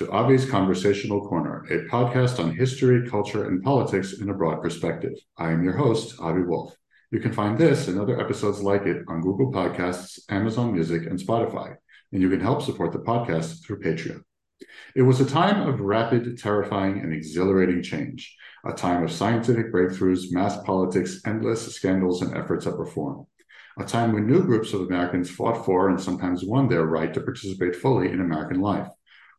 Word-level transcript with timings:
To 0.00 0.06
Avi's 0.16 0.48
Conversational 0.48 1.28
Corner, 1.28 1.66
a 1.68 1.86
podcast 1.90 2.42
on 2.42 2.56
history, 2.56 3.06
culture, 3.06 3.44
and 3.44 3.62
politics 3.62 4.14
in 4.14 4.30
a 4.30 4.34
broad 4.34 4.62
perspective. 4.62 5.12
I 5.36 5.50
am 5.50 5.62
your 5.62 5.74
host, 5.74 6.18
Avi 6.18 6.40
Wolf. 6.40 6.74
You 7.10 7.20
can 7.20 7.34
find 7.34 7.58
this 7.58 7.86
and 7.86 8.00
other 8.00 8.18
episodes 8.18 8.62
like 8.62 8.86
it 8.86 9.04
on 9.08 9.20
Google 9.20 9.52
Podcasts, 9.52 10.20
Amazon 10.30 10.72
Music, 10.72 11.02
and 11.04 11.18
Spotify, 11.18 11.76
and 12.12 12.22
you 12.22 12.30
can 12.30 12.40
help 12.40 12.62
support 12.62 12.92
the 12.92 13.00
podcast 13.00 13.62
through 13.62 13.80
Patreon. 13.80 14.22
It 14.96 15.02
was 15.02 15.20
a 15.20 15.26
time 15.26 15.68
of 15.68 15.80
rapid, 15.80 16.38
terrifying, 16.38 17.00
and 17.00 17.12
exhilarating 17.12 17.82
change, 17.82 18.34
a 18.64 18.72
time 18.72 19.02
of 19.02 19.12
scientific 19.12 19.70
breakthroughs, 19.70 20.32
mass 20.32 20.56
politics, 20.62 21.20
endless 21.26 21.76
scandals, 21.76 22.22
and 22.22 22.34
efforts 22.34 22.66
at 22.66 22.78
reform 22.78 23.26
a 23.78 23.84
time 23.84 24.12
when 24.12 24.26
new 24.26 24.42
groups 24.42 24.72
of 24.72 24.80
Americans 24.80 25.30
fought 25.30 25.64
for 25.64 25.88
and 25.88 25.98
sometimes 25.98 26.44
won 26.44 26.68
their 26.68 26.84
right 26.84 27.14
to 27.14 27.20
participate 27.20 27.74
fully 27.74 28.10
in 28.10 28.20
American 28.20 28.60
life 28.60 28.88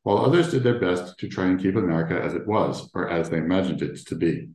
while 0.04 0.18
others 0.18 0.50
did 0.50 0.64
their 0.64 0.80
best 0.80 1.18
to 1.20 1.28
try 1.28 1.46
and 1.46 1.62
keep 1.62 1.76
America 1.76 2.20
as 2.20 2.34
it 2.34 2.48
was, 2.48 2.90
or 2.94 3.10
as 3.10 3.30
they 3.30 3.38
imagined 3.38 3.82
it 3.82 3.98
to 4.08 4.16
be. 4.16 4.50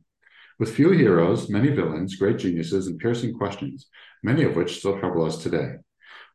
With 0.59 0.75
few 0.75 0.91
heroes, 0.91 1.49
many 1.49 1.69
villains, 1.69 2.15
great 2.15 2.37
geniuses, 2.37 2.87
and 2.87 2.99
piercing 2.99 3.37
questions, 3.37 3.87
many 4.23 4.43
of 4.43 4.55
which 4.55 4.79
still 4.79 4.99
trouble 4.99 5.23
us 5.23 5.41
today. 5.41 5.75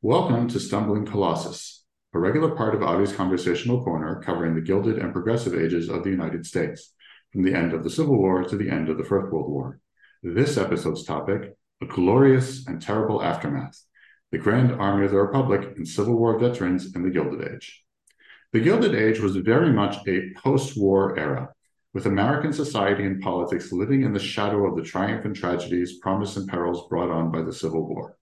Welcome 0.01 0.49
to 0.49 0.61
Stumbling 0.61 1.05
Colossus, 1.05 1.85
a 2.15 2.19
regular 2.19 2.55
part 2.55 2.75
of 2.75 2.83
Avi's 2.83 3.13
Conversational 3.13 3.85
Corner 3.85 4.23
covering 4.25 4.55
the 4.55 4.61
gilded 4.61 4.99
and 4.99 5.13
progressive 5.13 5.55
ages 5.55 5.89
of 5.89 6.05
the 6.05 6.11
United 6.11 6.47
States, 6.47 6.95
from 7.33 7.43
the 7.43 7.55
end 7.55 7.73
of 7.73 7.83
the 7.83 7.91
Civil 7.91 8.17
War 8.17 8.45
to 8.45 8.57
the 8.57 8.71
end 8.71 8.89
of 8.89 8.97
the 8.97 9.05
First 9.05 9.33
World 9.33 9.51
War. 9.51 9.81
This 10.23 10.57
episode's 10.57 11.05
topic, 11.05 11.55
a 11.83 11.87
glorious 11.87 12.67
and 12.67 12.81
terrible 12.81 13.23
aftermath, 13.23 13.83
the 14.31 14.39
Grand 14.39 14.73
Army 14.73 15.05
of 15.05 15.11
the 15.11 15.19
Republic 15.19 15.77
and 15.77 15.87
Civil 15.87 16.15
War 16.15 16.39
veterans 16.39 16.95
in 16.95 17.03
the 17.03 17.11
Gilded 17.11 17.53
Age. 17.53 17.83
The 18.53 18.61
Gilded 18.61 18.95
Age 18.95 19.19
was 19.19 19.35
very 19.37 19.73
much 19.73 19.97
a 20.07 20.31
post 20.35 20.77
war 20.77 21.19
era, 21.19 21.55
with 21.95 22.05
American 22.05 22.53
society 22.53 23.03
and 23.07 23.23
politics 23.23 23.73
living 23.73 24.03
in 24.03 24.13
the 24.13 24.19
shadow 24.19 24.67
of 24.67 24.77
the 24.77 24.83
triumph 24.83 25.25
and 25.25 25.35
tragedies, 25.35 25.99
promise, 26.01 26.37
and 26.37 26.47
perils 26.47 26.87
brought 26.91 27.11
on 27.11 27.33
by 27.33 27.41
the 27.41 27.53
Civil 27.53 27.89
War. 27.89 28.19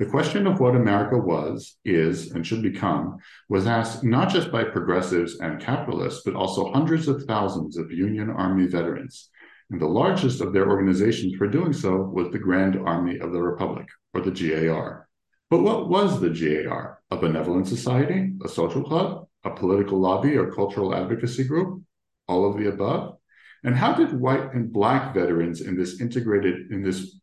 The 0.00 0.06
question 0.06 0.48
of 0.48 0.58
what 0.58 0.74
America 0.74 1.16
was, 1.16 1.76
is, 1.84 2.32
and 2.32 2.44
should 2.44 2.62
become 2.62 3.18
was 3.48 3.68
asked 3.68 4.02
not 4.02 4.28
just 4.30 4.50
by 4.50 4.64
progressives 4.64 5.38
and 5.38 5.60
capitalists, 5.60 6.22
but 6.24 6.34
also 6.34 6.72
hundreds 6.72 7.06
of 7.06 7.22
thousands 7.22 7.76
of 7.76 7.92
Union 7.92 8.28
Army 8.28 8.66
veterans. 8.66 9.30
And 9.70 9.80
the 9.80 9.86
largest 9.86 10.40
of 10.40 10.52
their 10.52 10.68
organizations 10.68 11.36
for 11.36 11.46
doing 11.46 11.72
so 11.72 11.96
was 11.96 12.32
the 12.32 12.40
Grand 12.40 12.74
Army 12.76 13.20
of 13.20 13.30
the 13.30 13.40
Republic, 13.40 13.86
or 14.14 14.20
the 14.20 14.32
GAR. 14.32 15.06
But 15.48 15.62
what 15.62 15.88
was 15.88 16.20
the 16.20 16.30
GAR? 16.30 16.98
A 17.12 17.16
benevolent 17.16 17.68
society? 17.68 18.32
A 18.44 18.48
social 18.48 18.82
club? 18.82 19.28
A 19.44 19.50
political 19.50 19.98
lobby 19.98 20.36
or 20.36 20.52
cultural 20.52 20.94
advocacy 20.94 21.44
group, 21.44 21.82
all 22.28 22.50
of 22.50 22.58
the 22.58 22.68
above? 22.68 23.16
And 23.64 23.74
how 23.74 23.94
did 23.94 24.18
white 24.18 24.54
and 24.54 24.72
black 24.72 25.14
veterans 25.14 25.60
in 25.60 25.76
this 25.76 26.00
integrated, 26.00 26.70
in 26.70 26.82
this 26.82 27.20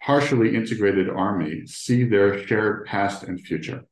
partially 0.00 0.54
integrated 0.54 1.08
army 1.08 1.66
see 1.66 2.04
their 2.04 2.46
shared 2.46 2.86
past 2.86 3.24
and 3.24 3.40
future? 3.40 3.84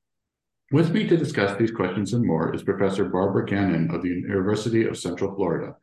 With 0.72 0.92
me 0.92 1.06
to 1.08 1.16
discuss 1.16 1.58
these 1.58 1.72
questions 1.72 2.12
and 2.12 2.24
more 2.24 2.54
is 2.54 2.62
Professor 2.62 3.04
Barbara 3.04 3.44
Gannon 3.46 3.92
of 3.92 4.02
the 4.02 4.08
University 4.08 4.86
of 4.86 4.96
Central 4.96 5.34
Florida, 5.34 5.74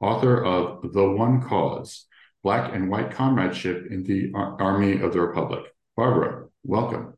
author 0.00 0.44
of 0.44 0.92
The 0.92 1.12
Won 1.12 1.42
Cause 1.42 2.06
Black 2.42 2.74
and 2.74 2.90
White 2.90 3.12
Comradeship 3.12 3.86
in 3.90 4.02
the 4.02 4.32
Army 4.34 5.00
of 5.00 5.12
the 5.12 5.20
Republic. 5.20 5.62
Barbara, 5.96 6.46
welcome. 6.64 7.14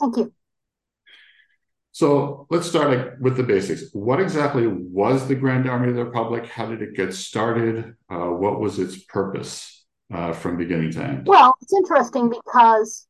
Thank 0.00 0.16
you. 0.16 0.32
So 2.02 2.48
let's 2.50 2.66
start 2.68 3.20
with 3.20 3.36
the 3.36 3.44
basics. 3.44 3.84
What 3.92 4.20
exactly 4.20 4.66
was 4.66 5.28
the 5.28 5.36
Grand 5.36 5.70
Army 5.70 5.90
of 5.90 5.94
the 5.94 6.04
Republic? 6.04 6.46
How 6.46 6.66
did 6.66 6.82
it 6.82 6.96
get 6.96 7.14
started? 7.14 7.94
Uh, 8.10 8.26
what 8.26 8.58
was 8.58 8.80
its 8.80 9.04
purpose 9.04 9.84
uh, 10.12 10.32
from 10.32 10.56
beginning 10.56 10.90
to 10.94 11.04
end? 11.04 11.28
Well, 11.28 11.54
it's 11.62 11.72
interesting 11.72 12.28
because 12.28 13.06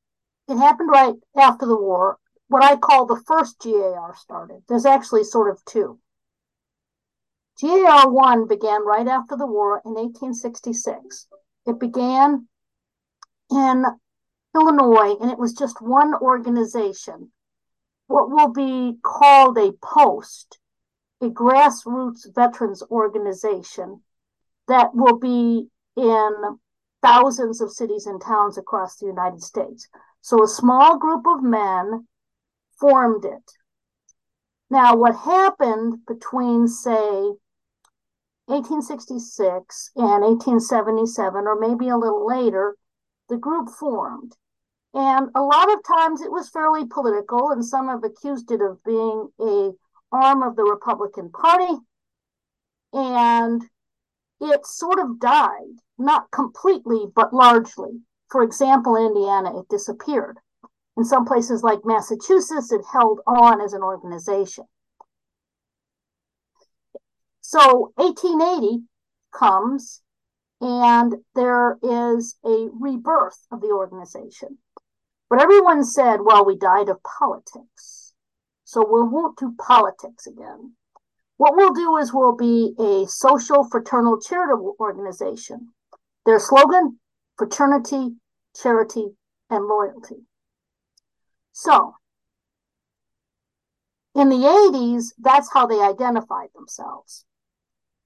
it 0.46 0.58
happened 0.58 0.90
right 0.92 1.14
after 1.38 1.64
the 1.64 1.74
war. 1.74 2.18
What 2.48 2.64
I 2.64 2.76
call 2.76 3.06
the 3.06 3.22
first 3.26 3.58
GAR 3.64 4.14
started. 4.14 4.60
There's 4.68 4.84
actually 4.84 5.24
sort 5.24 5.48
of 5.48 5.64
two. 5.64 5.98
GAR 7.62 8.10
1 8.10 8.46
began 8.46 8.84
right 8.84 9.08
after 9.08 9.38
the 9.38 9.46
war 9.46 9.80
in 9.86 9.94
1866. 9.94 11.28
It 11.64 11.80
began 11.80 12.46
in 13.50 13.86
Illinois 14.54 15.16
and 15.18 15.30
it 15.30 15.38
was 15.38 15.54
just 15.54 15.80
one 15.80 16.12
organization 16.16 17.30
what 18.12 18.30
will 18.30 18.52
be 18.52 18.98
called 19.02 19.56
a 19.58 19.72
post, 19.82 20.58
a 21.20 21.26
grassroots 21.26 22.32
veterans 22.34 22.82
organization 22.90 24.02
that 24.68 24.94
will 24.94 25.18
be 25.18 25.68
in 25.96 26.58
thousands 27.02 27.60
of 27.60 27.72
cities 27.72 28.06
and 28.06 28.20
towns 28.20 28.56
across 28.56 28.96
the 28.96 29.06
United 29.06 29.42
States. 29.42 29.88
So 30.20 30.42
a 30.42 30.48
small 30.48 30.98
group 30.98 31.26
of 31.26 31.42
men 31.42 32.06
formed 32.78 33.24
it. 33.24 33.52
Now, 34.70 34.96
what 34.96 35.16
happened 35.16 35.98
between, 36.06 36.68
say, 36.68 37.32
1866 38.46 39.90
and 39.96 40.22
1877, 40.22 41.46
or 41.46 41.58
maybe 41.58 41.88
a 41.88 41.96
little 41.96 42.26
later, 42.26 42.76
the 43.28 43.36
group 43.36 43.68
formed. 43.68 44.36
And 44.94 45.30
a 45.34 45.40
lot 45.40 45.72
of 45.72 45.84
times 45.84 46.20
it 46.20 46.30
was 46.30 46.50
fairly 46.50 46.86
political, 46.86 47.50
and 47.50 47.64
some 47.64 47.88
have 47.88 48.04
accused 48.04 48.50
it 48.50 48.60
of 48.60 48.82
being 48.84 49.28
a 49.40 49.70
arm 50.12 50.42
of 50.42 50.56
the 50.56 50.64
Republican 50.64 51.30
Party. 51.30 51.74
And 52.92 53.62
it 54.40 54.66
sort 54.66 54.98
of 54.98 55.18
died, 55.18 55.78
not 55.98 56.30
completely, 56.30 57.06
but 57.14 57.32
largely. 57.32 58.02
For 58.30 58.42
example, 58.42 58.96
in 58.96 59.06
Indiana, 59.06 59.58
it 59.58 59.68
disappeared. 59.68 60.38
In 60.96 61.04
some 61.04 61.24
places 61.24 61.62
like 61.62 61.84
Massachusetts, 61.84 62.70
it 62.70 62.82
held 62.92 63.20
on 63.26 63.62
as 63.62 63.72
an 63.72 63.82
organization. 63.82 64.64
So 67.40 67.92
1880 67.96 68.84
comes, 69.32 70.02
and 70.60 71.14
there 71.34 71.78
is 71.82 72.36
a 72.44 72.68
rebirth 72.78 73.46
of 73.50 73.60
the 73.62 73.68
organization. 73.68 74.58
But 75.32 75.40
everyone 75.40 75.82
said, 75.82 76.18
well, 76.20 76.44
we 76.44 76.58
died 76.58 76.90
of 76.90 77.02
politics. 77.02 78.12
So 78.64 78.84
we 78.84 79.00
won't 79.00 79.38
do 79.38 79.54
politics 79.58 80.26
again. 80.26 80.74
What 81.38 81.56
we'll 81.56 81.72
do 81.72 81.96
is 81.96 82.12
we'll 82.12 82.36
be 82.36 82.74
a 82.78 83.06
social, 83.08 83.64
fraternal, 83.64 84.20
charitable 84.20 84.76
organization. 84.78 85.70
Their 86.26 86.38
slogan 86.38 86.98
fraternity, 87.38 88.16
charity, 88.54 89.06
and 89.48 89.64
loyalty. 89.64 90.26
So, 91.52 91.94
in 94.14 94.28
the 94.28 94.36
80s, 94.36 95.14
that's 95.18 95.50
how 95.50 95.64
they 95.66 95.80
identified 95.80 96.50
themselves. 96.54 97.24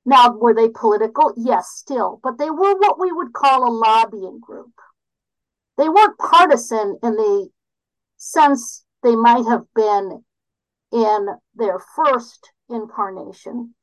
Now, 0.04 0.31
were 0.31 0.54
they 0.54 0.69
political? 0.69 1.34
Yes, 1.37 1.70
still, 1.75 2.20
but 2.22 2.38
they 2.38 2.50
were 2.50 2.78
what 2.78 3.00
we 3.00 3.10
would 3.10 3.32
call 3.32 3.66
a 3.66 3.75
lobbying 3.75 4.38
group 4.38 4.70
they 5.76 5.88
weren't 5.88 6.19
partisan 6.19 6.99
in 7.02 7.17
the 7.17 7.49
sense 8.17 8.84
they 9.02 9.14
might 9.14 9.46
have 9.46 9.64
been 9.75 10.25
in 10.93 11.28
their 11.55 11.78
first 11.94 12.50
incarnation. 12.69 13.75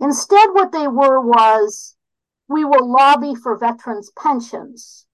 Instead, 0.00 0.50
what 0.52 0.72
they 0.72 0.88
were 0.88 1.20
was 1.20 1.96
we 2.48 2.64
will 2.64 2.90
lobby 2.90 3.34
for 3.34 3.56
veterans' 3.56 4.10
pensions, 4.18 5.06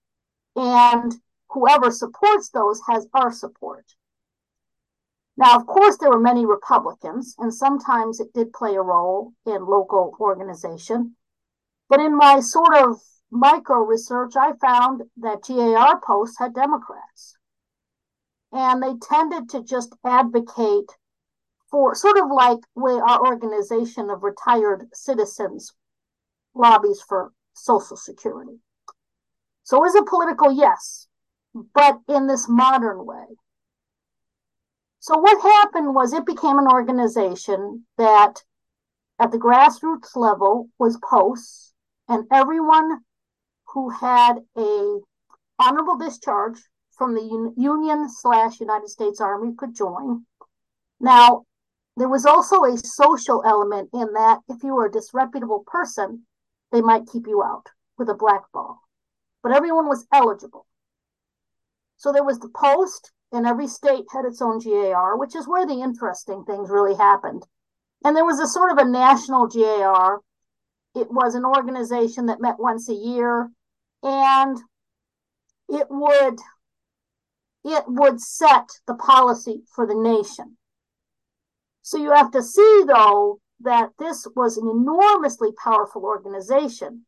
and 0.55 1.15
whoever 1.49 1.91
supports 1.91 2.49
those 2.49 2.81
has 2.87 3.07
our 3.13 3.31
support. 3.31 3.85
Now, 5.37 5.55
of 5.55 5.67
course, 5.67 5.97
there 5.97 6.09
were 6.09 6.19
many 6.19 6.47
Republicans, 6.47 7.35
and 7.37 7.53
sometimes 7.53 8.19
it 8.19 8.33
did 8.33 8.53
play 8.53 8.75
a 8.75 8.81
role 8.81 9.33
in 9.45 9.67
local 9.67 10.15
organization. 10.19 11.15
But 11.89 11.99
in 11.99 12.17
my 12.17 12.39
sort 12.39 12.75
of 12.75 12.99
micro 13.31 13.79
research, 13.79 14.33
I 14.35 14.53
found 14.61 15.03
that 15.17 15.43
GAR 15.47 16.01
posts 16.01 16.37
had 16.39 16.53
Democrats. 16.53 17.37
And 18.51 18.81
they 18.81 18.93
tended 19.01 19.49
to 19.49 19.63
just 19.63 19.95
advocate 20.05 20.89
for 21.69 21.95
sort 21.95 22.17
of 22.17 22.31
like 22.31 22.59
way 22.75 22.93
our 22.93 23.25
organization 23.25 24.09
of 24.09 24.23
retired 24.23 24.87
citizens 24.93 25.73
lobbies 26.55 27.01
for 27.01 27.33
Social 27.53 27.97
Security. 27.97 28.59
So 29.63 29.85
is 29.85 29.95
it 29.95 30.05
political? 30.05 30.51
Yes, 30.51 31.07
but 31.53 31.99
in 32.07 32.27
this 32.27 32.47
modern 32.47 33.05
way. 33.05 33.25
So 34.99 35.17
what 35.17 35.41
happened 35.41 35.93
was 35.93 36.13
it 36.13 36.25
became 36.25 36.57
an 36.57 36.67
organization 36.67 37.85
that 37.97 38.43
at 39.19 39.31
the 39.31 39.37
grassroots 39.37 40.15
level 40.15 40.69
was 40.79 40.99
posts 41.03 41.73
and 42.07 42.25
everyone 42.31 43.01
who 43.73 43.89
had 43.89 44.39
a 44.57 44.99
honorable 45.59 45.97
discharge 45.97 46.59
from 46.97 47.13
the 47.13 47.53
Union 47.55 48.09
slash 48.09 48.59
United 48.59 48.89
States 48.89 49.21
Army 49.21 49.53
could 49.55 49.75
join. 49.75 50.25
Now, 50.99 51.43
there 51.95 52.09
was 52.09 52.25
also 52.25 52.63
a 52.63 52.77
social 52.77 53.43
element 53.45 53.89
in 53.93 54.13
that 54.13 54.39
if 54.47 54.63
you 54.63 54.73
were 54.73 54.85
a 54.85 54.91
disreputable 54.91 55.63
person, 55.65 56.25
they 56.71 56.81
might 56.81 57.07
keep 57.11 57.27
you 57.27 57.43
out 57.43 57.67
with 57.97 58.09
a 58.09 58.13
black 58.13 58.43
ball. 58.51 58.81
But 59.43 59.51
everyone 59.51 59.87
was 59.87 60.07
eligible. 60.11 60.65
So 61.97 62.11
there 62.11 62.23
was 62.23 62.39
the 62.39 62.49
post, 62.49 63.11
and 63.31 63.45
every 63.45 63.67
state 63.67 64.05
had 64.11 64.25
its 64.25 64.41
own 64.41 64.59
GAR, 64.59 65.17
which 65.17 65.35
is 65.35 65.47
where 65.47 65.65
the 65.65 65.81
interesting 65.81 66.43
things 66.45 66.69
really 66.69 66.95
happened. 66.95 67.45
And 68.03 68.15
there 68.15 68.25
was 68.25 68.39
a 68.39 68.47
sort 68.47 68.71
of 68.71 68.77
a 68.77 68.89
national 68.89 69.47
GAR. 69.47 70.21
It 70.95 71.11
was 71.11 71.35
an 71.35 71.45
organization 71.45 72.27
that 72.27 72.41
met 72.41 72.59
once 72.59 72.89
a 72.89 72.93
year, 72.93 73.51
and 74.03 74.57
it 75.69 75.87
would 75.89 76.39
it 77.63 77.83
would 77.87 78.21
set 78.21 78.69
the 78.87 78.95
policy 78.95 79.63
for 79.75 79.85
the 79.85 79.95
nation. 79.95 80.57
So 81.81 81.97
you 81.97 82.11
have 82.11 82.31
to 82.31 82.41
see, 82.41 82.83
though, 82.87 83.39
that 83.61 83.91
this 83.99 84.27
was 84.35 84.57
an 84.57 84.69
enormously 84.69 85.49
powerful 85.51 86.03
organization 86.03 87.05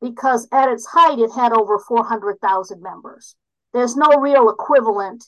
because 0.00 0.46
at 0.52 0.68
its 0.68 0.86
height 0.86 1.18
it 1.18 1.32
had 1.32 1.52
over 1.52 1.78
400,000 1.78 2.82
members. 2.82 3.34
There's 3.72 3.96
no 3.96 4.20
real 4.20 4.48
equivalent 4.48 5.24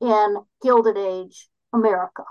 in 0.00 0.36
Gilded 0.62 0.96
Age 0.96 1.48
America. 1.72 2.24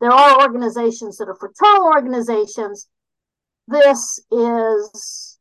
There 0.00 0.12
are 0.12 0.42
organizations 0.42 1.16
that 1.16 1.28
are 1.28 1.34
fraternal 1.34 1.86
organizations. 1.86 2.88
This 3.66 4.20
is 4.30 5.35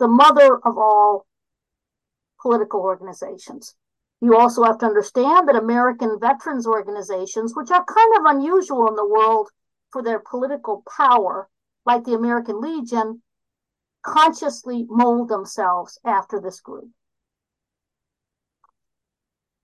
the 0.00 0.08
mother 0.08 0.56
of 0.64 0.76
all 0.76 1.26
political 2.40 2.80
organizations. 2.80 3.76
You 4.20 4.36
also 4.36 4.64
have 4.64 4.78
to 4.78 4.86
understand 4.86 5.46
that 5.48 5.56
American 5.56 6.18
veterans 6.18 6.66
organizations, 6.66 7.54
which 7.54 7.70
are 7.70 7.84
kind 7.84 8.16
of 8.18 8.24
unusual 8.34 8.88
in 8.88 8.96
the 8.96 9.06
world 9.06 9.48
for 9.92 10.02
their 10.02 10.18
political 10.18 10.82
power, 10.96 11.48
like 11.86 12.04
the 12.04 12.14
American 12.14 12.60
Legion, 12.60 13.22
consciously 14.02 14.86
mold 14.88 15.28
themselves 15.28 15.98
after 16.04 16.40
this 16.40 16.60
group. 16.60 16.88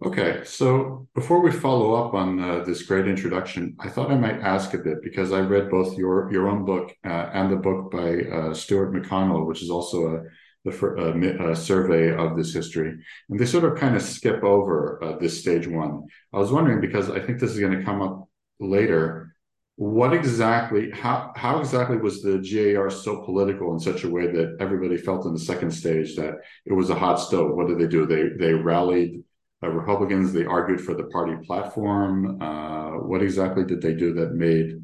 Okay, 0.04 0.42
so 0.44 1.08
before 1.14 1.40
we 1.40 1.50
follow 1.50 1.94
up 1.94 2.12
on 2.12 2.38
uh, 2.38 2.62
this 2.64 2.82
great 2.82 3.08
introduction, 3.08 3.74
I 3.80 3.88
thought 3.88 4.10
I 4.10 4.14
might 4.16 4.40
ask 4.40 4.74
a 4.74 4.78
bit 4.78 5.02
because 5.02 5.32
I 5.32 5.40
read 5.40 5.70
both 5.70 5.96
your 5.96 6.30
your 6.30 6.48
own 6.48 6.66
book 6.66 6.92
uh, 7.02 7.30
and 7.32 7.50
the 7.50 7.56
book 7.56 7.90
by 7.90 8.20
uh, 8.24 8.52
Stuart 8.52 8.92
McConnell, 8.92 9.46
which 9.46 9.62
is 9.62 9.70
also 9.70 10.16
a 10.16 10.22
the 10.70 11.38
uh, 11.40 11.54
survey 11.54 12.14
of 12.14 12.36
this 12.36 12.52
history, 12.52 12.98
and 13.30 13.40
they 13.40 13.46
sort 13.46 13.64
of 13.64 13.78
kind 13.78 13.96
of 13.96 14.02
skip 14.02 14.42
over 14.42 15.02
uh, 15.02 15.16
this 15.18 15.40
stage 15.40 15.66
one. 15.66 16.06
I 16.32 16.38
was 16.38 16.52
wondering 16.52 16.80
because 16.80 17.08
I 17.08 17.20
think 17.20 17.38
this 17.38 17.52
is 17.52 17.60
going 17.60 17.78
to 17.78 17.84
come 17.84 18.02
up 18.02 18.28
later. 18.60 19.34
What 19.76 20.12
exactly, 20.12 20.90
how 20.90 21.32
how 21.36 21.60
exactly 21.60 21.96
was 21.98 22.22
the 22.22 22.38
GAR 22.38 22.90
so 22.90 23.22
political 23.22 23.72
in 23.72 23.80
such 23.80 24.04
a 24.04 24.10
way 24.10 24.26
that 24.26 24.56
everybody 24.60 24.96
felt 24.96 25.26
in 25.26 25.32
the 25.32 25.38
second 25.38 25.70
stage 25.70 26.16
that 26.16 26.34
it 26.66 26.72
was 26.72 26.90
a 26.90 26.94
hot 26.94 27.16
stove? 27.16 27.54
What 27.54 27.68
did 27.68 27.78
they 27.78 27.86
do? 27.86 28.06
They 28.06 28.28
they 28.38 28.52
rallied 28.52 29.20
uh, 29.20 29.25
Republicans. 29.70 30.32
They 30.32 30.44
argued 30.44 30.80
for 30.80 30.94
the 30.94 31.04
party 31.04 31.36
platform. 31.46 32.40
Uh, 32.40 32.90
what 33.06 33.22
exactly 33.22 33.64
did 33.64 33.82
they 33.82 33.94
do 33.94 34.14
that 34.14 34.34
made 34.34 34.82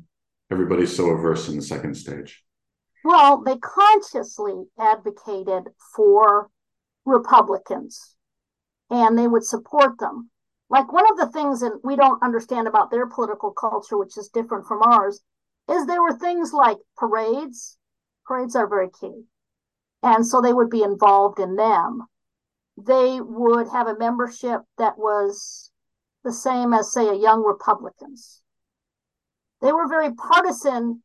everybody 0.50 0.86
so 0.86 1.10
averse 1.10 1.48
in 1.48 1.56
the 1.56 1.62
second 1.62 1.94
stage? 1.94 2.42
Well, 3.04 3.42
they 3.42 3.56
consciously 3.58 4.64
advocated 4.78 5.64
for 5.94 6.50
Republicans 7.04 8.16
and 8.90 9.18
they 9.18 9.26
would 9.26 9.44
support 9.44 9.98
them. 9.98 10.30
Like 10.68 10.92
one 10.92 11.10
of 11.10 11.16
the 11.16 11.32
things 11.32 11.60
that 11.60 11.80
we 11.82 11.96
don't 11.96 12.22
understand 12.22 12.68
about 12.68 12.90
their 12.90 13.06
political 13.06 13.50
culture, 13.50 13.98
which 13.98 14.16
is 14.16 14.28
different 14.28 14.66
from 14.66 14.82
ours, 14.82 15.20
is 15.70 15.86
there 15.86 16.02
were 16.02 16.16
things 16.16 16.52
like 16.52 16.78
parades. 16.96 17.76
Parades 18.26 18.54
are 18.56 18.68
very 18.68 18.88
key. 19.00 19.24
And 20.02 20.26
so 20.26 20.40
they 20.40 20.52
would 20.52 20.70
be 20.70 20.82
involved 20.82 21.40
in 21.40 21.56
them. 21.56 22.02
They 22.76 23.20
would 23.20 23.68
have 23.68 23.86
a 23.86 23.98
membership 23.98 24.62
that 24.78 24.98
was 24.98 25.70
the 26.24 26.32
same 26.32 26.72
as, 26.72 26.92
say, 26.92 27.08
a 27.08 27.14
Young 27.14 27.42
Republicans. 27.44 28.42
They 29.60 29.72
were 29.72 29.88
very 29.88 30.12
partisan 30.12 31.02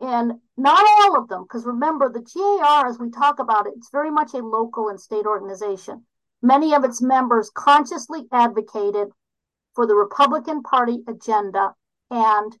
and 0.00 0.40
not 0.56 0.84
all 0.88 1.18
of 1.18 1.28
them, 1.28 1.42
because 1.42 1.66
remember, 1.66 2.08
the 2.08 2.22
GAR, 2.22 2.86
as 2.86 2.98
we 2.98 3.10
talk 3.10 3.38
about 3.38 3.66
it, 3.66 3.74
it's 3.76 3.90
very 3.90 4.10
much 4.10 4.32
a 4.32 4.38
local 4.38 4.88
and 4.88 4.98
state 4.98 5.26
organization. 5.26 6.06
Many 6.42 6.74
of 6.74 6.84
its 6.84 7.02
members 7.02 7.50
consciously 7.54 8.26
advocated 8.32 9.08
for 9.74 9.86
the 9.86 9.94
Republican 9.94 10.62
Party 10.62 11.02
agenda 11.06 11.74
and 12.10 12.56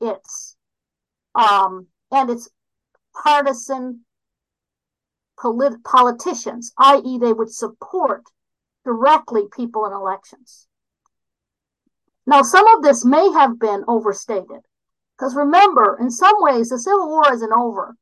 its 0.00 0.56
um, 1.34 1.88
and 2.12 2.30
its 2.30 2.48
partisan 3.22 4.04
polit- 5.40 5.84
politicians, 5.84 6.72
i.e., 6.78 7.18
they 7.18 7.32
would 7.32 7.52
support 7.52 8.24
directly 8.84 9.44
people 9.54 9.86
in 9.86 9.92
elections. 9.92 10.66
Now, 12.26 12.42
some 12.42 12.66
of 12.68 12.82
this 12.82 13.04
may 13.04 13.30
have 13.32 13.58
been 13.58 13.84
overstated. 13.88 14.60
Because 15.18 15.34
remember, 15.34 15.98
in 16.00 16.10
some 16.10 16.36
ways, 16.38 16.68
the 16.68 16.78
Civil 16.78 17.08
War 17.08 17.32
isn't 17.32 17.52
over. 17.52 17.96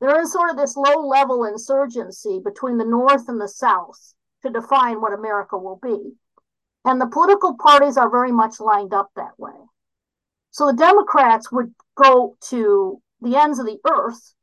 There 0.00 0.20
is 0.20 0.32
sort 0.32 0.50
of 0.50 0.56
this 0.56 0.76
low 0.76 1.06
level 1.06 1.44
insurgency 1.44 2.40
between 2.44 2.76
the 2.76 2.84
North 2.84 3.28
and 3.28 3.40
the 3.40 3.48
South 3.48 4.14
to 4.42 4.50
define 4.50 5.00
what 5.00 5.14
America 5.14 5.56
will 5.56 5.80
be. 5.82 6.12
And 6.84 7.00
the 7.00 7.06
political 7.06 7.56
parties 7.56 7.96
are 7.96 8.10
very 8.10 8.32
much 8.32 8.60
lined 8.60 8.92
up 8.92 9.10
that 9.16 9.38
way. 9.38 9.56
So 10.50 10.66
the 10.66 10.74
Democrats 10.74 11.50
would 11.50 11.74
go 11.96 12.36
to 12.48 13.00
the 13.20 13.36
ends 13.36 13.58
of 13.58 13.66
the 13.66 13.78
earth 13.88 14.34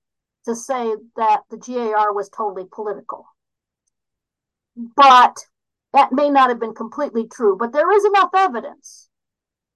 to 0.45 0.55
say 0.55 0.95
that 1.15 1.41
the 1.49 1.57
GAR 1.57 2.13
was 2.13 2.29
totally 2.29 2.67
political. 2.71 3.25
But 4.95 5.45
that 5.93 6.11
may 6.11 6.29
not 6.29 6.49
have 6.49 6.59
been 6.59 6.73
completely 6.73 7.27
true, 7.27 7.57
but 7.57 7.71
there 7.71 7.91
is 7.91 8.05
enough 8.05 8.31
evidence 8.35 9.09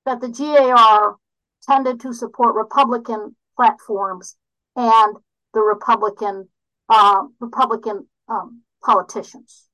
that 0.05 0.21
the 0.21 0.29
GAR 0.29 1.17
tended 1.63 1.99
to 2.01 2.13
support 2.13 2.55
Republican 2.55 3.35
platforms 3.55 4.35
and 4.75 5.17
the 5.53 5.61
Republican 5.61 6.49
uh, 6.89 7.23
Republican 7.39 8.07
um, 8.27 8.61
politicians. 8.83 9.67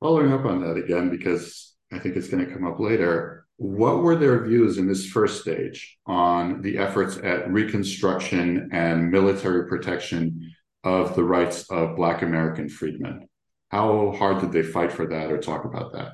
Following 0.00 0.32
up 0.32 0.44
on 0.44 0.60
that 0.62 0.76
again, 0.76 1.10
because 1.10 1.74
I 1.92 1.98
think 1.98 2.16
it's 2.16 2.28
going 2.28 2.44
to 2.44 2.52
come 2.52 2.66
up 2.66 2.78
later. 2.78 3.43
What 3.56 4.02
were 4.02 4.16
their 4.16 4.44
views 4.44 4.78
in 4.78 4.88
this 4.88 5.06
first 5.06 5.40
stage 5.40 5.96
on 6.06 6.60
the 6.60 6.78
efforts 6.78 7.16
at 7.18 7.50
reconstruction 7.50 8.70
and 8.72 9.10
military 9.10 9.68
protection 9.68 10.52
of 10.82 11.14
the 11.14 11.24
rights 11.24 11.70
of 11.70 11.96
Black 11.96 12.22
American 12.22 12.68
freedmen? 12.68 13.28
How 13.68 14.12
hard 14.12 14.40
did 14.40 14.52
they 14.52 14.62
fight 14.62 14.92
for 14.92 15.06
that 15.06 15.30
or 15.30 15.38
talk 15.38 15.64
about 15.64 15.92
that? 15.92 16.12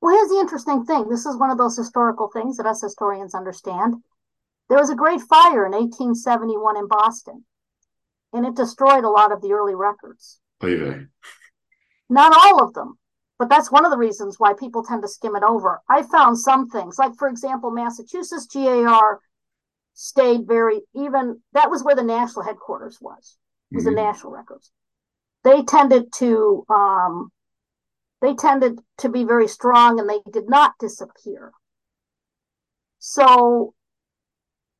Well, 0.00 0.14
here's 0.14 0.28
the 0.28 0.40
interesting 0.40 0.84
thing. 0.84 1.08
This 1.08 1.24
is 1.24 1.36
one 1.36 1.50
of 1.50 1.58
those 1.58 1.76
historical 1.76 2.28
things 2.28 2.56
that 2.56 2.66
us 2.66 2.82
historians 2.82 3.34
understand. 3.34 3.94
There 4.68 4.78
was 4.78 4.90
a 4.90 4.96
great 4.96 5.20
fire 5.20 5.64
in 5.66 5.72
1871 5.72 6.76
in 6.76 6.88
Boston, 6.88 7.44
and 8.32 8.44
it 8.44 8.54
destroyed 8.54 9.04
a 9.04 9.08
lot 9.08 9.32
of 9.32 9.40
the 9.40 9.52
early 9.52 9.74
records. 9.74 10.40
Not 12.10 12.36
all 12.36 12.62
of 12.62 12.74
them, 12.74 12.98
but 13.38 13.48
that's 13.48 13.70
one 13.70 13.84
of 13.84 13.90
the 13.90 13.98
reasons 13.98 14.38
why 14.38 14.52
people 14.52 14.84
tend 14.84 15.02
to 15.02 15.08
skim 15.08 15.36
it 15.36 15.42
over. 15.42 15.80
I 15.88 16.02
found 16.02 16.38
some 16.38 16.68
things, 16.68 16.98
like, 16.98 17.16
for 17.18 17.28
example, 17.28 17.70
Massachusetts 17.70 18.46
GAR 18.52 19.20
stayed 19.94 20.46
very 20.46 20.80
even 20.94 21.40
that 21.52 21.70
was 21.70 21.84
where 21.84 21.94
the 21.94 22.02
national 22.02 22.44
headquarters 22.44 22.98
was 23.00 23.36
was 23.70 23.84
mm-hmm. 23.84 23.94
the 23.94 24.02
national 24.02 24.32
records 24.32 24.72
they 25.44 25.62
tended 25.62 26.12
to 26.12 26.64
um, 26.68 27.30
they 28.20 28.34
tended 28.34 28.80
to 28.98 29.08
be 29.10 29.24
very 29.24 29.46
strong 29.46 30.00
and 30.00 30.08
they 30.08 30.18
did 30.32 30.48
not 30.48 30.72
disappear. 30.80 31.52
So, 32.98 33.74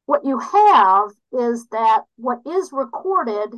what 0.06 0.24
you 0.24 0.38
have 0.38 1.10
is 1.32 1.66
that 1.68 2.04
what 2.16 2.40
is 2.46 2.70
recorded 2.72 3.54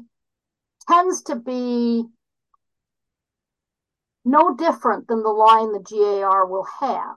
tends 0.89 1.23
to 1.23 1.37
be 1.37 2.05
no 4.27 4.55
different 4.55 5.07
than 5.07 5.23
the 5.23 5.31
line 5.31 5.73
the 5.73 5.79
GAR 5.79 6.47
will 6.47 6.67
have, 6.81 7.17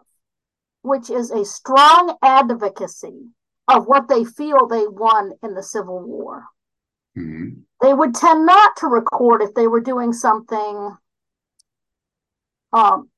which 0.84 1.10
is 1.10 1.32
a 1.32 1.44
strong 1.44 2.16
advocacy 2.24 3.32
of 3.68 3.88
what 3.88 4.08
they 4.08 4.24
feel 4.24 4.68
they 4.68 4.88
won 4.88 5.32
in 5.44 5.56
the 5.56 5.63
Civil 5.63 6.00
War. 6.01 6.46
Mm-hmm. 7.18 7.62
They 7.82 7.94
would 7.94 8.13
tend 8.13 8.46
not 8.46 8.75
to 8.78 8.88
record 8.88 9.42
if 9.42 9.56
they 9.56 9.68
were 9.68 9.82
doing 9.82 10.13
something 10.13 10.96
um, 12.74 13.10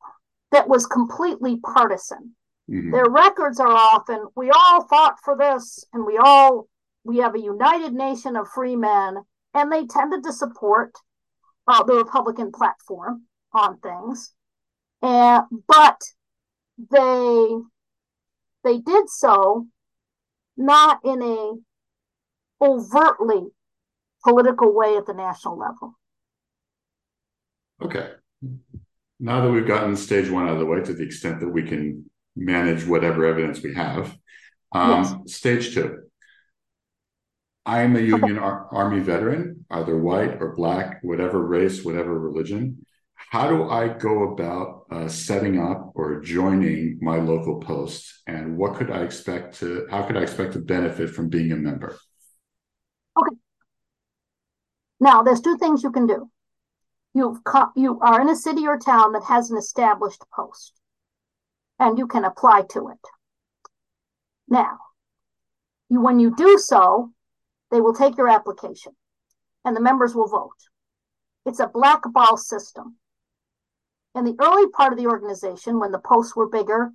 that 0.52 0.70
was 0.70 0.86
completely 0.86 1.58
partisan. 1.58 2.36
Mm-hmm. 2.70 2.92
Their 2.92 3.10
records 3.10 3.60
are 3.60 3.68
often, 3.68 4.26
we 4.36 4.50
all 4.52 4.88
fought 4.88 5.18
for 5.24 5.36
this 5.38 5.84
and 5.92 6.06
we 6.06 6.18
all, 6.18 6.68
we 7.04 7.18
have 7.18 7.36
a 7.36 7.42
united 7.42 7.94
nation 7.94 8.38
of 8.38 8.48
free 8.48 8.78
men. 8.78 9.18
And 9.54 9.70
they 9.70 9.86
tended 9.86 10.24
to 10.24 10.32
support 10.32 10.94
uh, 11.68 11.84
the 11.84 11.96
Republican 11.96 12.54
platform 12.54 13.24
on 13.54 13.78
things. 13.80 14.34
And, 15.02 15.44
but 15.68 16.02
they, 16.78 17.48
they 18.64 18.80
did 18.80 19.10
so 19.10 19.68
not 20.58 21.00
in 21.04 21.22
a 21.22 21.54
overtly 22.64 23.48
political 24.24 24.74
way 24.76 24.96
at 24.96 25.06
the 25.06 25.14
national 25.14 25.58
level. 25.58 25.98
Okay. 27.82 28.12
Now 29.20 29.42
that 29.42 29.52
we've 29.52 29.68
gotten 29.68 29.96
stage 29.96 30.30
one 30.30 30.48
out 30.48 30.54
of 30.54 30.60
the 30.60 30.66
way 30.66 30.82
to 30.82 30.94
the 30.94 31.04
extent 31.04 31.40
that 31.40 31.50
we 31.50 31.64
can 31.64 32.10
manage 32.36 32.86
whatever 32.86 33.26
evidence 33.26 33.62
we 33.62 33.74
have, 33.74 34.16
um, 34.72 35.24
yes. 35.26 35.36
stage 35.36 35.74
two. 35.74 36.04
I'm 37.66 37.96
a 37.96 38.00
Union 38.00 38.38
okay. 38.38 38.46
Ar- 38.46 38.68
Army 38.72 39.00
veteran, 39.00 39.66
either 39.70 39.98
white 39.98 40.42
or 40.42 40.56
black, 40.56 41.00
whatever 41.04 41.46
race, 41.46 41.84
whatever 41.84 42.18
religion. 42.18 42.86
How 43.30 43.48
do 43.48 43.70
I 43.70 43.88
go 43.88 44.34
about 44.34 44.86
uh, 44.92 45.08
setting 45.08 45.60
up 45.60 45.92
or 45.96 46.20
joining 46.20 47.00
my 47.02 47.18
local 47.18 47.60
post, 47.60 48.22
and 48.28 48.58
what 48.58 48.76
could 48.76 48.92
I 48.92 49.04
expect 49.04 49.60
to? 49.60 49.88
How 49.90 50.04
could 50.04 50.18
I 50.18 50.22
expect 50.22 50.54
to 50.54 50.60
benefit 50.60 51.12
from 51.12 51.30
being 51.30 51.52
a 51.52 51.56
member? 51.56 51.98
Okay. 53.18 53.36
Now, 55.00 55.22
there's 55.22 55.42
two 55.42 55.58
things 55.58 55.84
you 55.84 55.92
can 55.92 56.08
do. 56.08 56.30
You've 57.14 57.40
you 57.76 58.00
are 58.02 58.22
in 58.22 58.30
a 58.30 58.36
city 58.36 58.68
or 58.68 58.78
town 58.78 59.14
that 59.14 59.24
has 59.24 59.50
an 59.50 59.58
established 59.58 60.24
post, 60.34 60.74
and 61.80 61.98
you 61.98 62.08
can 62.08 62.26
apply 62.26 62.64
to 62.72 62.90
it. 62.90 63.08
Now, 64.48 64.78
you, 65.90 66.02
when 66.02 66.20
you 66.20 66.36
do 66.36 66.58
so, 66.58 67.12
they 67.72 67.82
will 67.82 67.94
take 67.94 68.18
your 68.18 68.28
application 68.28 68.94
and 69.64 69.76
the 69.76 69.82
members 69.82 70.14
will 70.14 70.28
vote. 70.28 70.58
It's 71.46 71.60
a 71.60 71.68
black 71.68 72.02
ball 72.14 72.38
system. 72.38 72.98
In 74.16 74.26
the 74.26 74.36
early 74.40 74.70
part 74.70 74.92
of 74.92 75.00
the 75.00 75.08
organization, 75.08 75.80
when 75.80 75.92
the 75.92 76.00
posts 76.00 76.36
were 76.36 76.50
bigger, 76.50 76.92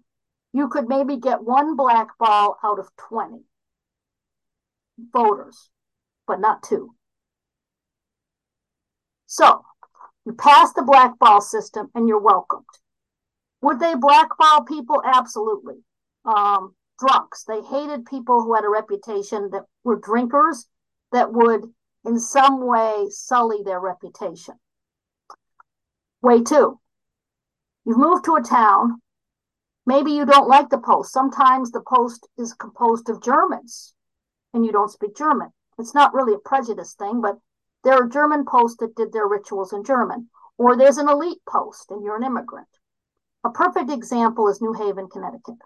you 0.53 0.69
could 0.69 0.89
maybe 0.89 1.17
get 1.17 1.43
one 1.43 1.77
black 1.77 2.09
ball 2.19 2.59
out 2.63 2.79
of 2.79 2.89
20 2.97 3.43
voters, 5.13 5.71
but 6.27 6.41
not 6.41 6.63
two. 6.63 6.95
So 9.27 9.65
you 10.25 10.33
pass 10.33 10.73
the 10.73 10.83
black 10.83 11.19
ball 11.19 11.41
system 11.41 11.91
and 11.95 12.09
you're 12.09 12.21
welcomed. 12.21 12.65
Would 13.63 13.81
they 13.81 13.95
blackball 13.95 14.65
people? 14.65 15.03
Absolutely. 15.05 15.77
Um, 16.25 16.75
drunks. 16.99 17.45
They 17.45 17.63
hated 17.63 18.07
people 18.07 18.43
who 18.43 18.55
had 18.55 18.65
a 18.65 18.69
reputation 18.69 19.51
that 19.51 19.65
were 19.85 19.97
drinkers 19.97 20.67
that 21.13 21.33
would 21.33 21.65
in 22.05 22.19
some 22.19 22.65
way 22.67 23.07
sully 23.11 23.63
their 23.65 23.81
reputation. 23.81 24.55
Way 26.23 26.43
two, 26.43 26.81
you've 27.87 27.99
moved 27.99 28.25
to 28.27 28.35
a 28.35 28.43
town. 28.43 29.01
Maybe 29.87 30.11
you 30.13 30.27
don't 30.27 30.49
like 30.49 30.69
the 30.69 30.79
post. 30.79 31.13
Sometimes 31.13 31.71
the 31.71 31.83
post 31.87 32.27
is 32.37 32.53
composed 32.53 33.09
of 33.09 33.23
Germans 33.23 33.95
and 34.53 34.67
you 34.67 34.73
don't 34.73 34.91
speak 34.91 35.17
German. 35.17 35.53
It's 35.79 35.95
not 35.95 36.13
really 36.13 36.35
a 36.35 36.49
prejudice 36.49 36.95
thing, 36.95 37.21
but 37.21 37.39
there 37.85 37.95
are 37.95 38.09
German 38.09 38.45
posts 38.45 38.79
that 38.81 38.97
did 38.97 39.13
their 39.13 39.29
rituals 39.29 39.73
in 39.73 39.85
German. 39.85 40.29
Or 40.59 40.77
there's 40.77 40.99
an 40.99 41.09
elite 41.09 41.43
post 41.49 41.91
and 41.91 42.03
you're 42.03 42.17
an 42.17 42.25
immigrant. 42.25 42.69
A 43.45 43.51
perfect 43.51 43.91
example 43.91 44.49
is 44.49 44.61
New 44.61 44.73
Haven, 44.73 45.09
Connecticut. 45.09 45.59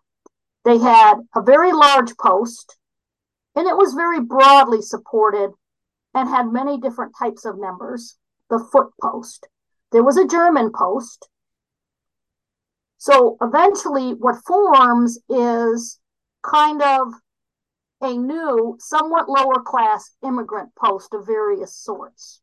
They 0.67 0.77
had 0.77 1.15
a 1.35 1.41
very 1.41 1.73
large 1.73 2.15
post, 2.19 2.77
and 3.57 3.67
it 3.67 3.75
was 3.75 3.95
very 3.95 4.21
broadly 4.21 4.83
supported 4.83 5.53
and 6.13 6.29
had 6.29 6.53
many 6.53 6.79
different 6.79 7.15
types 7.19 7.47
of 7.47 7.59
members. 7.59 8.19
The 8.51 8.59
foot 8.59 8.91
post. 9.01 9.49
There 9.93 10.03
was 10.03 10.19
a 10.19 10.27
German 10.27 10.73
post. 10.75 11.30
So 13.01 13.39
eventually, 13.41 14.11
what 14.13 14.45
forms 14.47 15.19
is 15.31 15.99
kind 16.43 16.83
of 16.83 17.15
a 18.03 18.13
new, 18.13 18.77
somewhat 18.79 19.27
lower 19.27 19.63
class 19.65 20.11
immigrant 20.23 20.75
post 20.75 21.15
of 21.15 21.27
various 21.27 21.75
sorts. 21.75 22.43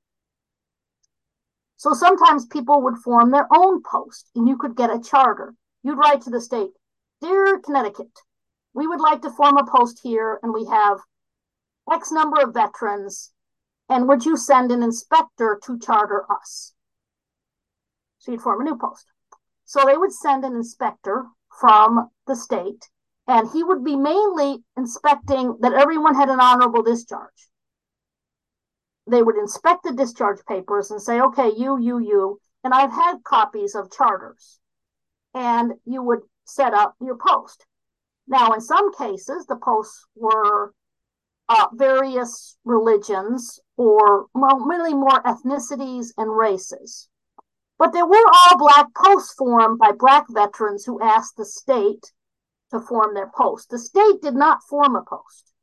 So 1.76 1.94
sometimes 1.94 2.48
people 2.48 2.82
would 2.82 2.98
form 2.98 3.30
their 3.30 3.48
own 3.56 3.84
post 3.84 4.32
and 4.34 4.48
you 4.48 4.58
could 4.58 4.76
get 4.76 4.90
a 4.90 5.00
charter. 5.00 5.54
You'd 5.84 6.00
write 6.00 6.22
to 6.22 6.32
the 6.32 6.42
state, 6.42 6.72
Dear 7.22 7.60
Connecticut, 7.60 8.20
we 8.74 8.88
would 8.88 9.00
like 9.00 9.22
to 9.22 9.30
form 9.30 9.58
a 9.58 9.72
post 9.72 10.00
here 10.02 10.40
and 10.42 10.52
we 10.52 10.66
have 10.66 10.98
X 11.92 12.12
number 12.12 12.42
of 12.42 12.56
veterans. 12.56 13.32
And 13.90 14.08
would 14.08 14.26
you 14.26 14.36
send 14.36 14.72
an 14.72 14.82
inspector 14.82 15.60
to 15.66 15.78
charter 15.78 16.26
us? 16.32 16.74
So 18.18 18.32
you'd 18.32 18.42
form 18.42 18.62
a 18.62 18.64
new 18.64 18.76
post. 18.76 19.06
So 19.68 19.84
they 19.86 19.98
would 19.98 20.14
send 20.14 20.46
an 20.46 20.56
inspector 20.56 21.26
from 21.60 22.10
the 22.26 22.38
state, 22.38 22.90
and 23.28 23.50
he 23.52 23.66
would 23.66 23.84
be 23.84 23.98
mainly 23.98 24.64
inspecting 24.78 25.58
that 25.60 25.74
everyone 25.74 26.16
had 26.16 26.30
an 26.30 26.40
honorable 26.40 26.84
discharge. 26.84 27.50
They 29.12 29.22
would 29.22 29.36
inspect 29.36 29.84
the 29.84 29.92
discharge 29.92 30.40
papers 30.48 30.90
and 30.90 31.02
say, 31.02 31.20
okay, 31.20 31.52
you, 31.56 31.78
you, 31.82 32.00
you. 32.00 32.40
And 32.64 32.74
I've 32.74 32.92
had 32.92 33.24
copies 33.26 33.76
of 33.76 33.92
charters. 33.92 34.60
And 35.34 35.74
you 35.86 36.02
would 36.02 36.22
set 36.46 36.74
up 36.74 36.96
your 37.02 37.18
post. 37.18 37.66
Now, 38.26 38.54
in 38.54 38.62
some 38.62 38.94
cases, 38.94 39.46
the 39.48 39.58
posts 39.58 40.06
were 40.16 40.74
uh, 41.50 41.68
various 41.74 42.58
religions 42.64 43.60
or 43.76 44.28
really 44.34 44.94
more 44.94 45.22
ethnicities 45.24 46.14
and 46.18 46.36
races. 46.36 47.10
But 47.78 47.94
there 47.94 48.06
were 48.06 48.16
all 48.16 48.58
Black 48.58 48.88
posts 48.96 49.34
formed 49.34 49.78
by 49.80 49.92
Black 49.92 50.26
veterans 50.30 50.86
who 50.86 51.02
asked 51.02 51.38
the 51.38 51.46
state 51.46 52.12
to 52.72 52.80
form 52.80 53.14
their 53.14 53.32
post. 53.36 53.70
The 53.70 53.80
state 53.80 54.22
did 54.22 54.34
not 54.34 54.64
form 54.64 54.96
a 54.96 55.04
post, 55.04 55.54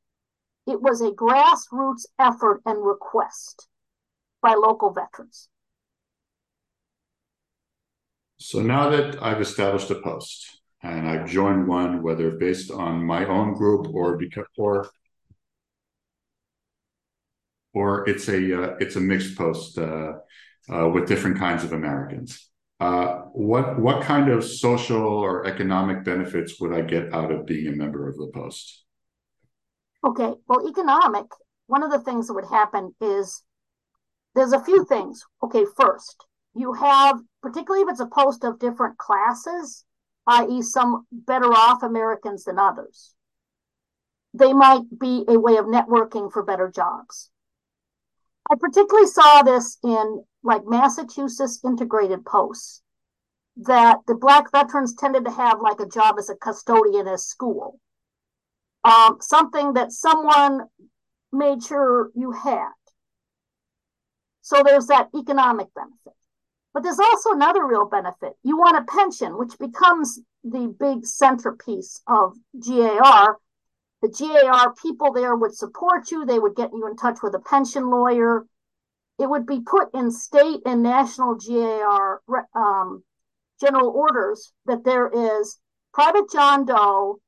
it 0.66 0.80
was 0.80 1.00
a 1.00 1.10
grassroots 1.10 2.06
effort 2.18 2.62
and 2.64 2.84
request 2.84 3.68
by 4.40 4.54
local 4.54 4.92
veterans. 4.92 5.48
So 8.38 8.60
now 8.60 8.90
that 8.90 9.22
I've 9.22 9.40
established 9.40 9.90
a 9.90 9.96
post, 9.96 10.60
and 10.82 11.08
I've 11.08 11.28
joined 11.28 11.66
one, 11.66 12.02
whether 12.02 12.30
based 12.30 12.70
on 12.70 13.04
my 13.04 13.26
own 13.26 13.54
group 13.54 13.88
or 13.92 14.16
because 14.18 14.46
or 14.56 14.90
or 17.72 18.08
it's 18.08 18.28
a 18.28 18.62
uh, 18.62 18.76
it's 18.80 18.96
a 18.96 19.00
mixed 19.00 19.36
post 19.36 19.78
uh, 19.78 20.12
uh, 20.72 20.88
with 20.88 21.08
different 21.08 21.38
kinds 21.38 21.64
of 21.64 21.72
Americans. 21.72 22.50
Uh, 22.80 23.22
what 23.32 23.78
what 23.78 24.02
kind 24.02 24.28
of 24.28 24.44
social 24.44 25.02
or 25.02 25.46
economic 25.46 26.04
benefits 26.04 26.60
would 26.60 26.72
I 26.72 26.82
get 26.82 27.14
out 27.14 27.30
of 27.30 27.46
being 27.46 27.68
a 27.68 27.76
member 27.76 28.08
of 28.08 28.16
the 28.16 28.30
post? 28.34 28.84
Okay, 30.04 30.34
well, 30.48 30.68
economic. 30.68 31.26
One 31.66 31.82
of 31.82 31.90
the 31.90 32.00
things 32.00 32.26
that 32.26 32.34
would 32.34 32.48
happen 32.48 32.94
is 33.00 33.42
there's 34.34 34.52
a 34.52 34.64
few 34.64 34.84
things. 34.84 35.24
Okay, 35.42 35.64
first, 35.78 36.26
you 36.54 36.74
have 36.74 37.20
particularly 37.42 37.82
if 37.82 37.90
it's 37.90 38.00
a 38.00 38.06
post 38.06 38.44
of 38.44 38.58
different 38.58 38.98
classes 38.98 39.84
i.e., 40.26 40.62
some 40.62 41.06
better 41.12 41.52
off 41.52 41.82
Americans 41.82 42.44
than 42.44 42.58
others. 42.58 43.14
They 44.32 44.52
might 44.52 44.82
be 44.98 45.24
a 45.28 45.38
way 45.38 45.56
of 45.56 45.66
networking 45.66 46.32
for 46.32 46.42
better 46.42 46.70
jobs. 46.70 47.30
I 48.50 48.56
particularly 48.58 49.06
saw 49.06 49.42
this 49.42 49.78
in 49.82 50.24
like 50.44 50.62
Massachusetts 50.66 51.58
integrated 51.64 52.24
posts 52.24 52.82
that 53.56 53.98
the 54.06 54.14
black 54.14 54.52
veterans 54.52 54.94
tended 54.94 55.24
to 55.24 55.30
have 55.30 55.60
like 55.60 55.80
a 55.80 55.88
job 55.88 56.16
as 56.18 56.28
a 56.28 56.36
custodian 56.36 57.08
at 57.08 57.20
school. 57.20 57.80
Um, 58.84 59.16
something 59.20 59.72
that 59.72 59.92
someone 59.92 60.60
made 61.32 61.62
sure 61.62 62.10
you 62.14 62.32
had. 62.32 62.72
So 64.42 64.62
there's 64.62 64.88
that 64.88 65.08
economic 65.16 65.68
benefit. 65.74 66.12
But 66.74 66.82
there's 66.82 66.98
also 66.98 67.30
another 67.30 67.64
real 67.64 67.86
benefit. 67.86 68.34
You 68.42 68.58
want 68.58 68.76
a 68.76 68.92
pension, 68.92 69.38
which 69.38 69.56
becomes 69.58 70.20
the 70.42 70.74
big 70.78 71.06
centerpiece 71.06 72.02
of 72.06 72.34
GAR. 72.58 73.38
The 74.02 74.08
GAR 74.08 74.74
people 74.74 75.12
there 75.12 75.36
would 75.36 75.54
support 75.54 76.10
you, 76.10 76.26
they 76.26 76.38
would 76.38 76.56
get 76.56 76.72
you 76.72 76.86
in 76.88 76.96
touch 76.96 77.18
with 77.22 77.34
a 77.34 77.38
pension 77.38 77.88
lawyer. 77.88 78.44
It 79.18 79.28
would 79.28 79.46
be 79.46 79.60
put 79.60 79.94
in 79.94 80.10
state 80.10 80.60
and 80.66 80.82
national 80.82 81.36
GAR 81.36 82.22
um, 82.54 83.04
general 83.60 83.90
orders 83.90 84.52
that 84.66 84.84
there 84.84 85.08
is 85.08 85.58
Private 85.92 86.30
John 86.32 86.64
Doe 86.64 87.20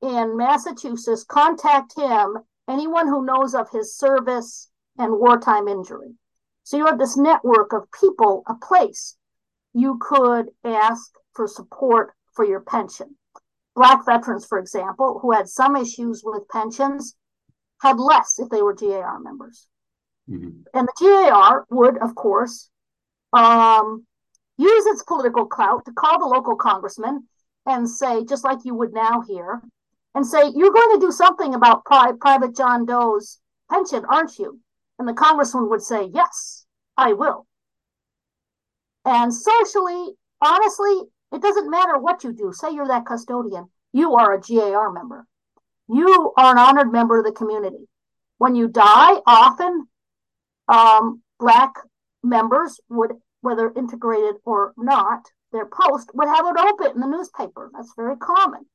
in 0.00 0.36
Massachusetts, 0.36 1.24
contact 1.24 1.98
him, 1.98 2.38
anyone 2.68 3.08
who 3.08 3.24
knows 3.24 3.54
of 3.54 3.68
his 3.70 3.96
service 3.96 4.70
and 4.96 5.18
wartime 5.18 5.66
injury. 5.66 6.14
So 6.62 6.76
you 6.76 6.86
have 6.86 6.98
this 6.98 7.16
network 7.16 7.72
of 7.72 7.90
people, 8.00 8.44
a 8.46 8.54
place 8.54 9.16
you 9.72 9.98
could 10.00 10.50
ask 10.64 11.12
for 11.34 11.46
support 11.48 12.14
for 12.32 12.44
your 12.44 12.60
pension. 12.60 13.16
Black 13.74 14.04
veterans, 14.04 14.46
for 14.46 14.58
example, 14.58 15.18
who 15.20 15.32
had 15.32 15.48
some 15.48 15.76
issues 15.76 16.22
with 16.24 16.48
pensions, 16.48 17.16
had 17.80 17.98
less 17.98 18.38
if 18.38 18.48
they 18.50 18.62
were 18.62 18.74
GAR 18.74 19.18
members. 19.20 19.66
Mm-hmm. 20.28 20.62
And 20.74 20.88
the 20.88 20.92
GAR 21.00 21.66
would, 21.70 21.98
of 21.98 22.14
course, 22.14 22.68
um, 23.32 24.06
use 24.58 24.86
its 24.86 25.02
political 25.02 25.46
clout 25.46 25.84
to 25.86 25.92
call 25.92 26.18
the 26.18 26.26
local 26.26 26.56
congressman 26.56 27.26
and 27.66 27.88
say, 27.88 28.24
just 28.24 28.44
like 28.44 28.64
you 28.64 28.74
would 28.74 28.92
now 28.92 29.22
here, 29.22 29.62
and 30.14 30.26
say, 30.26 30.50
You're 30.54 30.72
going 30.72 30.98
to 30.98 31.06
do 31.06 31.12
something 31.12 31.54
about 31.54 31.84
pri- 31.84 32.12
Private 32.20 32.56
John 32.56 32.84
Doe's 32.84 33.38
pension, 33.70 34.04
aren't 34.04 34.38
you? 34.38 34.60
And 34.98 35.08
the 35.08 35.14
congressman 35.14 35.68
would 35.70 35.82
say, 35.82 36.10
Yes, 36.12 36.66
I 36.96 37.12
will. 37.12 37.46
And 39.04 39.32
socially, 39.32 40.10
honestly, 40.40 41.02
it 41.32 41.42
doesn't 41.42 41.70
matter 41.70 41.98
what 41.98 42.24
you 42.24 42.32
do. 42.32 42.52
Say 42.52 42.72
you're 42.72 42.88
that 42.88 43.06
custodian, 43.06 43.68
you 43.92 44.14
are 44.14 44.34
a 44.34 44.40
GAR 44.40 44.92
member. 44.92 45.26
You 45.88 46.32
are 46.36 46.52
an 46.52 46.58
honored 46.58 46.92
member 46.92 47.18
of 47.18 47.24
the 47.24 47.32
community. 47.32 47.88
When 48.38 48.54
you 48.54 48.68
die, 48.68 49.20
often 49.26 49.88
um, 50.70 51.22
Black 51.38 51.74
members 52.22 52.80
would, 52.88 53.12
whether 53.40 53.72
integrated 53.76 54.36
or 54.44 54.72
not, 54.76 55.26
their 55.52 55.66
post 55.66 56.10
would 56.14 56.28
have 56.28 56.46
an 56.46 56.58
obit 56.58 56.94
in 56.94 57.00
the 57.00 57.06
newspaper. 57.06 57.70
That's 57.74 57.92
very 57.96 58.16
common. 58.16 58.66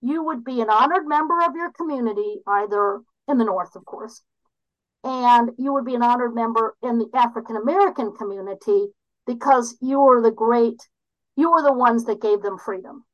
You 0.00 0.24
would 0.24 0.44
be 0.44 0.60
an 0.60 0.68
honored 0.68 1.06
member 1.06 1.40
of 1.42 1.54
your 1.54 1.70
community, 1.72 2.40
either 2.46 3.00
in 3.28 3.38
the 3.38 3.44
North, 3.44 3.76
of 3.76 3.84
course, 3.84 4.22
and 5.04 5.50
you 5.58 5.72
would 5.72 5.84
be 5.84 5.94
an 5.94 6.02
honored 6.02 6.34
member 6.34 6.76
in 6.82 6.98
the 6.98 7.08
African 7.14 7.56
American 7.56 8.12
community 8.16 8.88
because 9.26 9.76
you 9.80 10.00
were 10.00 10.20
the 10.20 10.32
great, 10.32 10.80
you 11.36 11.52
were 11.52 11.62
the 11.62 11.72
ones 11.72 12.04
that 12.06 12.20
gave 12.20 12.42
them 12.42 12.58
freedom. 12.58 13.04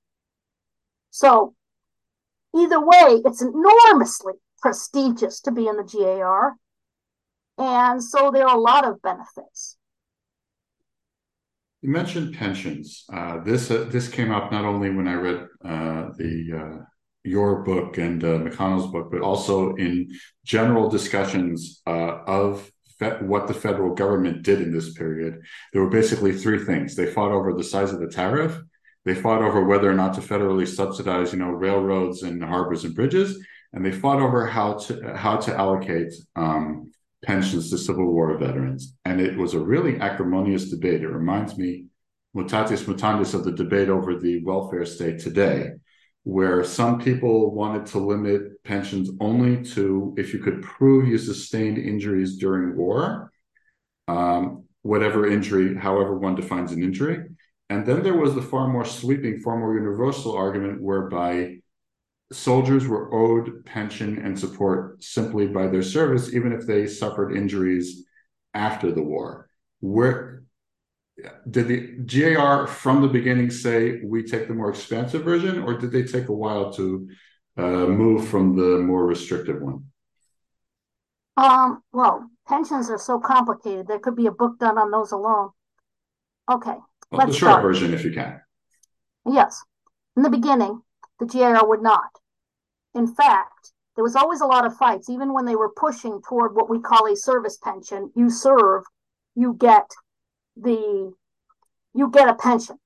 So, 1.10 1.54
either 2.56 2.80
way, 2.80 3.20
it's 3.24 3.42
enormously 3.42 4.34
prestigious 4.62 5.40
to 5.40 5.50
be 5.50 5.66
in 5.66 5.76
the 5.76 5.84
GAR. 5.84 6.56
And 7.58 8.02
so 8.02 8.30
there 8.30 8.46
are 8.46 8.56
a 8.56 8.60
lot 8.60 8.86
of 8.86 9.02
benefits. 9.02 9.76
You 11.82 11.90
mentioned 11.90 12.34
pensions. 12.34 13.04
Uh, 13.12 13.38
this 13.44 13.70
uh, 13.70 13.86
this 13.88 14.08
came 14.08 14.32
up 14.32 14.50
not 14.50 14.64
only 14.64 14.90
when 14.90 15.06
I 15.06 15.14
read 15.14 15.46
uh, 15.64 16.10
the 16.16 16.32
uh, 16.60 16.84
your 17.24 17.62
book 17.62 17.98
and 17.98 18.22
uh, 18.24 18.38
McConnell's 18.38 18.90
book, 18.90 19.10
but 19.12 19.20
also 19.20 19.74
in 19.76 20.08
general 20.44 20.88
discussions 20.88 21.80
uh, 21.86 22.22
of 22.26 22.70
fe- 22.98 23.18
what 23.20 23.46
the 23.46 23.54
federal 23.54 23.94
government 23.94 24.42
did 24.42 24.60
in 24.60 24.72
this 24.72 24.92
period. 24.94 25.40
There 25.72 25.82
were 25.82 25.90
basically 25.90 26.32
three 26.32 26.64
things: 26.64 26.96
they 26.96 27.06
fought 27.06 27.30
over 27.30 27.52
the 27.52 27.64
size 27.64 27.92
of 27.92 28.00
the 28.00 28.08
tariff, 28.08 28.60
they 29.04 29.14
fought 29.14 29.42
over 29.42 29.64
whether 29.64 29.90
or 29.90 29.94
not 29.94 30.14
to 30.14 30.20
federally 30.20 30.66
subsidize, 30.66 31.32
you 31.32 31.38
know, 31.38 31.50
railroads 31.50 32.24
and 32.24 32.42
harbors 32.42 32.84
and 32.84 32.94
bridges, 32.94 33.38
and 33.72 33.84
they 33.84 33.92
fought 33.92 34.20
over 34.20 34.46
how 34.46 34.74
to 34.74 35.14
how 35.16 35.36
to 35.36 35.56
allocate 35.56 36.12
um, 36.36 36.92
pensions 37.24 37.70
to 37.70 37.78
Civil 37.78 38.12
War 38.12 38.36
veterans. 38.38 38.96
And 39.04 39.20
it 39.20 39.36
was 39.36 39.54
a 39.54 39.60
really 39.60 39.98
acrimonious 40.00 40.70
debate. 40.70 41.02
It 41.02 41.08
reminds 41.08 41.56
me, 41.58 41.86
mutatis 42.36 42.84
mutandis, 42.84 43.34
of 43.34 43.44
the 43.44 43.52
debate 43.52 43.88
over 43.88 44.18
the 44.18 44.42
welfare 44.44 44.84
state 44.84 45.18
today, 45.18 45.70
where 46.24 46.62
some 46.64 47.00
people 47.00 47.54
wanted 47.54 47.86
to 47.86 47.98
limit 47.98 48.62
pensions 48.64 49.10
only 49.20 49.64
to 49.64 50.14
if 50.16 50.32
you 50.32 50.40
could 50.40 50.62
prove 50.62 51.08
you 51.08 51.18
sustained 51.18 51.78
injuries 51.78 52.36
during 52.36 52.76
war, 52.76 53.32
um, 54.06 54.64
whatever 54.82 55.26
injury, 55.26 55.76
however 55.76 56.16
one 56.16 56.34
defines 56.34 56.72
an 56.72 56.82
injury. 56.82 57.24
And 57.70 57.84
then 57.84 58.02
there 58.02 58.16
was 58.16 58.34
the 58.34 58.42
far 58.42 58.68
more 58.68 58.84
sweeping, 58.84 59.40
far 59.40 59.58
more 59.58 59.74
universal 59.74 60.34
argument 60.34 60.80
whereby 60.80 61.58
soldiers 62.32 62.86
were 62.86 63.12
owed 63.12 63.64
pension 63.64 64.18
and 64.18 64.38
support 64.38 65.02
simply 65.02 65.46
by 65.46 65.66
their 65.66 65.82
service, 65.82 66.34
even 66.34 66.52
if 66.52 66.66
they 66.66 66.86
suffered 66.86 67.36
injuries 67.36 68.04
after 68.54 68.92
the 68.92 69.02
war. 69.02 69.48
Where 69.80 70.42
did 71.50 71.68
the 71.68 72.34
GAR 72.34 72.66
from 72.66 73.02
the 73.02 73.08
beginning 73.08 73.50
say 73.50 74.00
we 74.04 74.22
take 74.22 74.48
the 74.48 74.54
more 74.54 74.70
expansive 74.70 75.24
version, 75.24 75.62
or 75.62 75.76
did 75.78 75.90
they 75.90 76.04
take 76.04 76.28
a 76.28 76.32
while 76.32 76.72
to 76.74 77.08
uh, 77.56 77.86
move 77.86 78.28
from 78.28 78.56
the 78.56 78.78
more 78.78 79.04
restrictive 79.04 79.60
one? 79.60 79.86
Um, 81.36 81.82
well, 81.92 82.28
pensions 82.46 82.90
are 82.90 82.98
so 82.98 83.20
complicated. 83.20 83.86
There 83.86 83.98
could 83.98 84.16
be 84.16 84.26
a 84.26 84.32
book 84.32 84.58
done 84.58 84.78
on 84.78 84.90
those 84.90 85.12
alone. 85.12 85.50
Okay. 86.50 86.76
Well, 87.10 87.26
the 87.26 87.32
short 87.32 87.52
start. 87.52 87.62
version, 87.62 87.94
if 87.94 88.04
you 88.04 88.12
can. 88.12 88.40
Yes. 89.24 89.62
In 90.16 90.22
the 90.22 90.30
beginning, 90.30 90.82
the 91.18 91.26
GAR 91.26 91.66
would 91.66 91.82
not. 91.82 92.10
In 92.94 93.06
fact, 93.06 93.72
there 93.96 94.04
was 94.04 94.16
always 94.16 94.40
a 94.40 94.46
lot 94.46 94.64
of 94.64 94.76
fights, 94.76 95.10
even 95.10 95.32
when 95.32 95.44
they 95.44 95.56
were 95.56 95.70
pushing 95.70 96.20
toward 96.22 96.54
what 96.54 96.70
we 96.70 96.80
call 96.80 97.06
a 97.06 97.16
service 97.16 97.56
pension. 97.56 98.12
You 98.14 98.30
serve, 98.30 98.84
you 99.34 99.54
get 99.54 99.90
the 100.56 101.12
you 101.94 102.10
get 102.10 102.28
a 102.28 102.34
pension. 102.34 102.76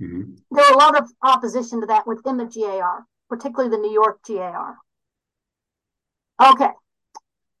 Mm-hmm. 0.00 0.34
There 0.50 0.64
were 0.64 0.74
a 0.74 0.78
lot 0.78 0.96
of 0.96 1.10
opposition 1.22 1.80
to 1.80 1.86
that 1.88 2.06
within 2.06 2.36
the 2.36 2.44
GAR, 2.44 3.04
particularly 3.28 3.70
the 3.70 3.82
New 3.82 3.92
York 3.92 4.20
GAR. 4.26 4.76
Okay, 6.40 6.70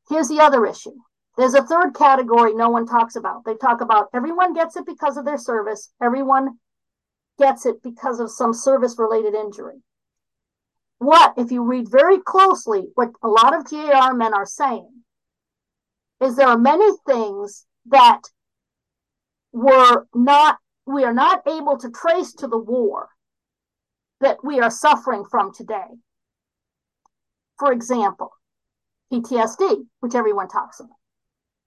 here's 0.08 0.28
the 0.28 0.40
other 0.40 0.64
issue. 0.64 0.94
There's 1.36 1.54
a 1.54 1.62
third 1.62 1.94
category 1.94 2.54
no 2.54 2.68
one 2.68 2.86
talks 2.86 3.16
about. 3.16 3.44
They 3.44 3.56
talk 3.56 3.80
about 3.80 4.10
everyone 4.14 4.54
gets 4.54 4.76
it 4.76 4.86
because 4.86 5.16
of 5.16 5.24
their 5.24 5.38
service, 5.38 5.92
everyone 6.00 6.58
gets 7.38 7.66
it 7.66 7.82
because 7.82 8.20
of 8.20 8.30
some 8.30 8.52
service 8.52 8.96
related 8.98 9.34
injury. 9.34 9.82
What, 11.02 11.34
if 11.36 11.50
you 11.50 11.64
read 11.64 11.90
very 11.90 12.20
closely, 12.20 12.84
what 12.94 13.10
a 13.24 13.28
lot 13.28 13.56
of 13.56 13.68
GAR 13.68 14.14
men 14.14 14.32
are 14.32 14.46
saying 14.46 15.02
is 16.22 16.36
there 16.36 16.46
are 16.46 16.56
many 16.56 16.88
things 17.08 17.66
that 17.86 18.20
were 19.52 20.06
not, 20.14 20.58
we 20.86 21.02
are 21.02 21.12
not 21.12 21.42
able 21.48 21.76
to 21.78 21.90
trace 21.90 22.32
to 22.34 22.46
the 22.46 22.56
war 22.56 23.08
that 24.20 24.44
we 24.44 24.60
are 24.60 24.70
suffering 24.70 25.24
from 25.28 25.52
today. 25.52 25.90
For 27.58 27.72
example, 27.72 28.30
PTSD, 29.12 29.84
which 29.98 30.14
everyone 30.14 30.46
talks 30.46 30.78
about. 30.78 30.90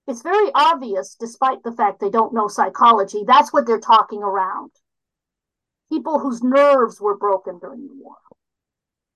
It's 0.08 0.22
very 0.22 0.50
obvious, 0.56 1.18
despite 1.20 1.62
the 1.64 1.74
fact 1.74 2.00
they 2.00 2.10
don't 2.10 2.34
know 2.34 2.48
psychology, 2.48 3.26
that's 3.28 3.52
what 3.52 3.68
they're 3.68 3.82
talking 3.82 4.24
around. 4.24 4.72
People 5.92 6.20
whose 6.20 6.42
nerves 6.42 7.02
were 7.02 7.18
broken 7.18 7.60
during 7.60 7.86
the 7.86 7.96
war. 7.96 8.16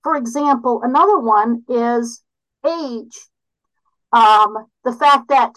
For 0.02 0.16
example, 0.16 0.80
another 0.82 1.18
one 1.18 1.64
is 1.68 2.22
age. 2.66 3.18
Um, 4.12 4.66
the 4.84 4.92
fact 4.92 5.28
that 5.28 5.54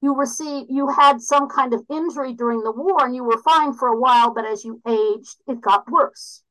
you 0.00 0.16
receive 0.16 0.66
you 0.68 0.88
had 0.88 1.20
some 1.20 1.48
kind 1.48 1.72
of 1.72 1.84
injury 1.88 2.32
during 2.34 2.62
the 2.62 2.72
war 2.72 3.04
and 3.04 3.14
you 3.14 3.22
were 3.22 3.40
fine 3.42 3.72
for 3.72 3.88
a 3.88 3.98
while, 3.98 4.34
but 4.34 4.44
as 4.44 4.64
you 4.64 4.80
aged, 4.86 5.36
it 5.46 5.60
got 5.60 5.90
worse. 5.90 6.42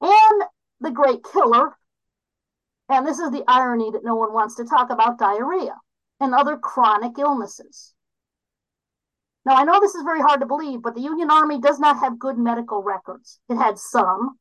And 0.00 0.42
the 0.80 0.90
great 0.90 1.20
killer, 1.32 1.76
and 2.88 3.06
this 3.06 3.18
is 3.18 3.30
the 3.30 3.44
irony 3.48 3.90
that 3.92 4.04
no 4.04 4.14
one 4.16 4.32
wants 4.32 4.56
to 4.56 4.64
talk 4.64 4.90
about 4.90 5.18
diarrhea 5.18 5.76
and 6.20 6.34
other 6.34 6.56
chronic 6.56 7.18
illnesses. 7.18 7.94
Now, 9.46 9.56
I 9.56 9.64
know 9.64 9.80
this 9.80 9.94
is 9.94 10.02
very 10.02 10.20
hard 10.20 10.40
to 10.40 10.46
believe, 10.46 10.82
but 10.82 10.94
the 10.94 11.00
Union 11.00 11.30
Army 11.30 11.60
does 11.60 11.80
not 11.80 12.00
have 12.00 12.18
good 12.18 12.36
medical 12.36 12.82
records. 12.82 13.40
It 13.48 13.56
had 13.56 13.78
some, 13.78 14.38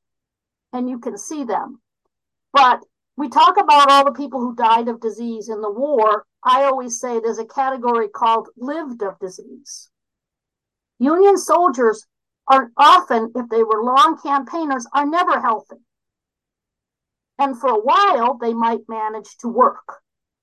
and 0.73 0.89
you 0.89 0.99
can 0.99 1.17
see 1.17 1.45
them. 1.45 1.81
But 2.53 2.81
we 3.17 3.29
talk 3.29 3.57
about 3.57 3.91
all 3.91 4.05
the 4.05 4.11
people 4.11 4.39
who 4.39 4.55
died 4.55 4.87
of 4.87 5.01
disease 5.01 5.49
in 5.49 5.61
the 5.61 5.71
war. 5.71 6.25
I 6.43 6.63
always 6.63 6.99
say 6.99 7.19
there's 7.19 7.37
a 7.37 7.45
category 7.45 8.07
called 8.07 8.49
lived 8.57 9.03
of 9.03 9.19
disease. 9.19 9.89
Union 10.99 11.37
soldiers 11.37 12.05
are 12.47 12.71
often, 12.77 13.31
if 13.35 13.47
they 13.49 13.63
were 13.63 13.83
long 13.83 14.17
campaigners, 14.21 14.87
are 14.93 15.05
never 15.05 15.39
healthy. 15.39 15.77
And 17.37 17.59
for 17.59 17.69
a 17.69 17.79
while, 17.79 18.37
they 18.37 18.53
might 18.53 18.89
manage 18.89 19.37
to 19.37 19.47
work. 19.47 20.01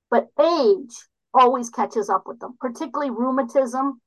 But 0.09 0.27
age 0.39 0.95
always 1.33 1.69
catches 1.69 2.09
up 2.09 2.23
with 2.25 2.39
them, 2.39 2.57
particularly 2.59 3.11
rheumatism. 3.11 4.01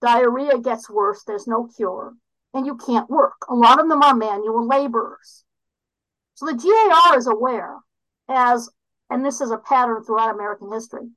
Diarrhea 0.00 0.58
gets 0.58 0.90
worse, 0.90 1.24
there's 1.24 1.46
no 1.46 1.68
cure, 1.76 2.14
and 2.52 2.66
you 2.66 2.76
can't 2.76 3.08
work. 3.08 3.36
A 3.48 3.54
lot 3.54 3.80
of 3.80 3.88
them 3.88 4.02
are 4.02 4.14
manual 4.14 4.66
laborers. 4.66 5.44
So 6.38 6.46
the 6.46 6.54
GAR 6.54 7.18
is 7.18 7.26
aware, 7.26 7.78
as, 8.28 8.70
and 9.10 9.24
this 9.24 9.40
is 9.40 9.50
a 9.50 9.58
pattern 9.58 10.04
throughout 10.04 10.32
American 10.32 10.70
history, 10.70 11.08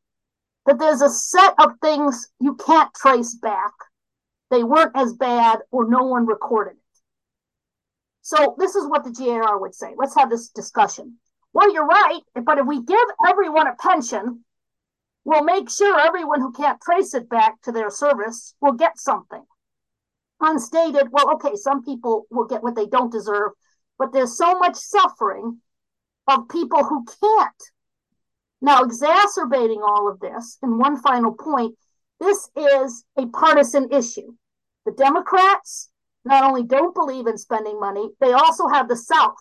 that 0.66 0.80
there's 0.80 1.04
a 1.04 1.12
set 1.12 1.54
of 1.60 1.74
things 1.80 2.30
you 2.40 2.56
can't 2.56 2.92
trace 2.96 3.36
back. 3.36 3.72
They 4.50 4.64
weren't 4.64 4.96
as 4.96 5.14
bad 5.14 5.60
or 5.70 5.88
no 5.88 6.02
one 6.06 6.26
recorded 6.26 6.72
it. 6.72 7.00
So 8.24 8.56
this 8.58 8.74
is 8.74 8.88
what 8.88 9.04
the 9.04 9.12
GAR 9.12 9.60
would 9.60 9.76
say. 9.76 9.94
Let's 9.96 10.16
have 10.16 10.32
this 10.32 10.50
discussion. 10.50 11.20
Well, 11.54 11.72
you're 11.72 11.86
right, 11.86 12.22
but 12.44 12.58
if 12.58 12.66
we 12.66 12.82
give 12.82 12.98
everyone 13.30 13.68
a 13.68 13.76
pension, 13.76 14.44
we'll 15.24 15.44
make 15.44 15.70
sure 15.70 16.00
everyone 16.00 16.42
who 16.42 16.52
can't 16.52 16.82
trace 16.82 17.14
it 17.14 17.30
back 17.30 17.62
to 17.62 17.72
their 17.72 17.92
service 17.92 18.56
will 18.60 18.74
get 18.74 18.98
something. 18.98 19.46
Unstated, 20.40 21.10
well, 21.12 21.30
okay, 21.34 21.56
some 21.56 21.84
people 21.84 22.26
will 22.32 22.48
get 22.48 22.64
what 22.64 22.74
they 22.74 22.88
don't 22.88 23.12
deserve, 23.12 23.52
but 24.02 24.12
there's 24.14 24.36
so 24.36 24.58
much 24.58 24.76
suffering 24.76 25.60
of 26.28 26.50
people 26.50 26.84
who 26.84 27.06
can't. 27.06 27.64
Now, 28.60 28.82
exacerbating 28.82 29.84
all 29.84 30.10
of 30.10 30.20
this, 30.20 30.58
and 30.64 30.80
one 30.80 31.00
final 31.00 31.34
point 31.34 31.78
this 32.20 32.50
is 32.56 33.06
a 33.16 33.28
partisan 33.28 33.92
issue. 33.92 34.34
The 34.88 34.94
Democrats 34.94 35.92
not 36.26 36.44
only 36.44 36.64
don't 36.64 36.96
believe 36.96 37.28
in 37.28 37.38
spending 37.38 37.80
money, 37.80 38.10
they 38.20 38.34
also 38.34 38.68
have 38.68 38.88
the 38.88 38.96
South 38.96 39.36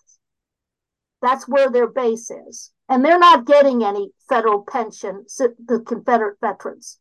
That's 1.22 1.48
where 1.48 1.70
their 1.70 1.86
base 1.86 2.30
is. 2.30 2.70
And 2.90 3.02
they're 3.02 3.18
not 3.18 3.46
getting 3.46 3.82
any 3.82 4.10
federal 4.28 4.64
pension, 4.70 5.24
the 5.38 5.82
Confederate 5.86 6.36
veterans. 6.42 6.98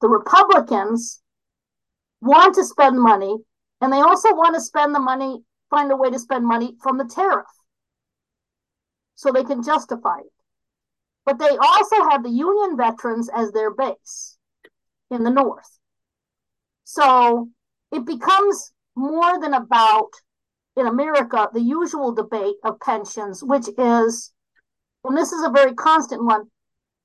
The 0.00 0.08
Republicans 0.08 1.20
want 2.22 2.54
to 2.54 2.64
spend 2.64 2.98
money, 2.98 3.36
and 3.82 3.92
they 3.92 4.00
also 4.00 4.34
want 4.34 4.54
to 4.54 4.60
spend 4.62 4.94
the 4.94 5.00
money, 5.00 5.42
find 5.74 5.90
a 5.90 5.96
way 5.96 6.10
to 6.10 6.18
spend 6.18 6.46
money 6.46 6.76
from 6.80 6.98
the 6.98 7.04
tariff 7.04 7.46
so 9.16 9.32
they 9.32 9.42
can 9.42 9.62
justify 9.62 10.18
it. 10.18 10.32
But 11.26 11.38
they 11.38 11.56
also 11.56 11.96
have 12.10 12.22
the 12.22 12.30
Union 12.30 12.76
veterans 12.76 13.28
as 13.34 13.50
their 13.50 13.72
base 13.74 14.38
in 15.10 15.24
the 15.24 15.30
North. 15.30 15.78
So 16.84 17.48
it 17.90 18.04
becomes 18.04 18.72
more 18.94 19.40
than 19.40 19.54
about, 19.54 20.10
in 20.76 20.86
America, 20.86 21.48
the 21.52 21.60
usual 21.60 22.12
debate 22.12 22.56
of 22.62 22.78
pensions, 22.78 23.42
which 23.42 23.66
is, 23.78 24.32
and 25.02 25.16
this 25.16 25.32
is 25.32 25.42
a 25.44 25.50
very 25.50 25.74
constant 25.74 26.24
one, 26.24 26.44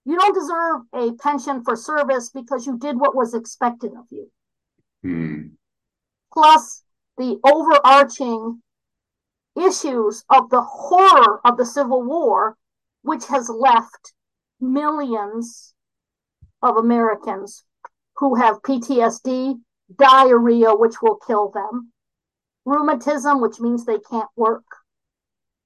you 0.06 0.18
don't 0.18 0.34
deserve 0.34 0.82
a 0.94 1.16
pension 1.22 1.64
for 1.64 1.76
service 1.76 2.30
because 2.30 2.68
you 2.68 2.78
did 2.78 3.00
what 3.00 3.16
was 3.16 3.34
expected 3.34 3.92
of 3.98 4.06
you. 4.12 4.30
Hmm. 5.02 5.42
Plus, 6.34 6.84
the 7.20 7.38
overarching 7.44 8.62
issues 9.56 10.24
of 10.30 10.50
the 10.50 10.62
horror 10.62 11.42
of 11.44 11.58
the 11.58 11.66
Civil 11.66 12.02
War, 12.02 12.58
which 13.02 13.26
has 13.28 13.50
left 13.50 14.14
millions 14.62 15.74
of 16.62 16.78
Americans 16.78 17.66
who 18.16 18.36
have 18.36 18.62
PTSD, 18.62 19.60
diarrhea, 19.98 20.74
which 20.74 21.02
will 21.02 21.18
kill 21.28 21.50
them, 21.50 21.92
rheumatism, 22.64 23.42
which 23.42 23.60
means 23.60 23.84
they 23.84 24.00
can't 24.00 24.30
work, 24.38 24.66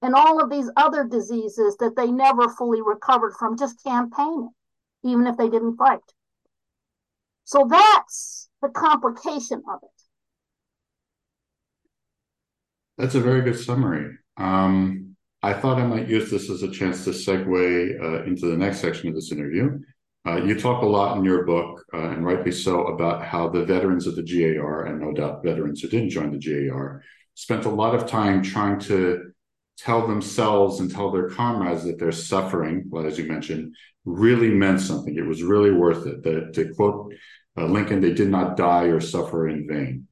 and 0.02 0.14
all 0.14 0.42
of 0.42 0.50
these 0.50 0.70
other 0.76 1.04
diseases 1.04 1.76
that 1.76 1.94
they 1.94 2.10
never 2.10 2.48
fully 2.48 2.82
recovered 2.82 3.34
from 3.38 3.56
just 3.56 3.82
campaigning, 3.84 4.50
even 5.04 5.28
if 5.28 5.36
they 5.36 5.48
didn't 5.48 5.76
fight. 5.76 6.00
So 7.44 7.68
that's 7.70 8.48
the 8.60 8.70
complication 8.70 9.62
of 9.68 9.80
it. 9.84 10.03
That's 12.98 13.14
a 13.14 13.20
very 13.20 13.42
good 13.42 13.58
summary. 13.58 14.16
Um, 14.36 15.16
I 15.42 15.52
thought 15.52 15.78
I 15.78 15.86
might 15.86 16.08
use 16.08 16.30
this 16.30 16.48
as 16.48 16.62
a 16.62 16.70
chance 16.70 17.04
to 17.04 17.10
segue 17.10 18.00
uh, 18.00 18.24
into 18.24 18.46
the 18.46 18.56
next 18.56 18.80
section 18.80 19.08
of 19.08 19.14
this 19.14 19.32
interview. 19.32 19.78
Uh, 20.26 20.36
you 20.36 20.58
talk 20.58 20.82
a 20.82 20.86
lot 20.86 21.18
in 21.18 21.24
your 21.24 21.44
book, 21.44 21.84
uh, 21.92 22.10
and 22.10 22.24
rightly 22.24 22.50
so, 22.50 22.86
about 22.86 23.22
how 23.22 23.48
the 23.48 23.64
veterans 23.64 24.06
of 24.06 24.16
the 24.16 24.22
GAR, 24.22 24.86
and 24.86 25.00
no 25.00 25.12
doubt 25.12 25.44
veterans 25.44 25.82
who 25.82 25.88
didn't 25.88 26.10
join 26.10 26.30
the 26.30 26.38
GAR, 26.38 27.02
spent 27.34 27.66
a 27.66 27.70
lot 27.70 27.94
of 27.94 28.06
time 28.06 28.42
trying 28.42 28.78
to 28.80 29.32
tell 29.76 30.06
themselves 30.06 30.80
and 30.80 30.90
tell 30.90 31.10
their 31.10 31.28
comrades 31.28 31.84
that 31.84 31.98
their 31.98 32.12
suffering, 32.12 32.84
well, 32.88 33.06
as 33.06 33.18
you 33.18 33.26
mentioned, 33.26 33.74
really 34.06 34.48
meant 34.48 34.80
something. 34.80 35.14
It 35.16 35.26
was 35.26 35.42
really 35.42 35.72
worth 35.72 36.06
it. 36.06 36.22
That, 36.22 36.54
to 36.54 36.72
quote 36.74 37.12
uh, 37.58 37.66
Lincoln, 37.66 38.00
they 38.00 38.14
did 38.14 38.30
not 38.30 38.56
die 38.56 38.84
or 38.84 39.00
suffer 39.00 39.48
in 39.48 39.68
vain. 39.68 40.08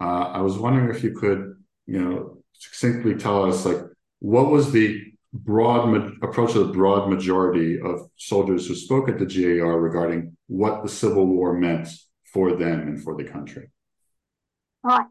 Uh, 0.00 0.30
I 0.34 0.40
was 0.40 0.56
wondering 0.56 0.94
if 0.94 1.02
you 1.02 1.18
could, 1.18 1.57
you 1.88 1.98
know, 1.98 2.38
succinctly 2.52 3.14
tell 3.14 3.46
us, 3.46 3.64
like, 3.64 3.80
what 4.20 4.50
was 4.50 4.70
the 4.70 5.02
broad 5.32 5.88
ma- 5.88 6.28
approach 6.28 6.54
of 6.54 6.68
the 6.68 6.72
broad 6.72 7.08
majority 7.08 7.80
of 7.80 8.10
soldiers 8.16 8.66
who 8.66 8.74
spoke 8.74 9.08
at 9.08 9.18
the 9.18 9.26
GAR 9.26 9.80
regarding 9.80 10.36
what 10.46 10.82
the 10.82 10.88
Civil 10.88 11.26
War 11.26 11.54
meant 11.54 11.88
for 12.32 12.54
them 12.56 12.80
and 12.80 13.02
for 13.02 13.16
the 13.16 13.24
country. 13.24 13.70
All 14.84 14.98
right. 14.98 15.06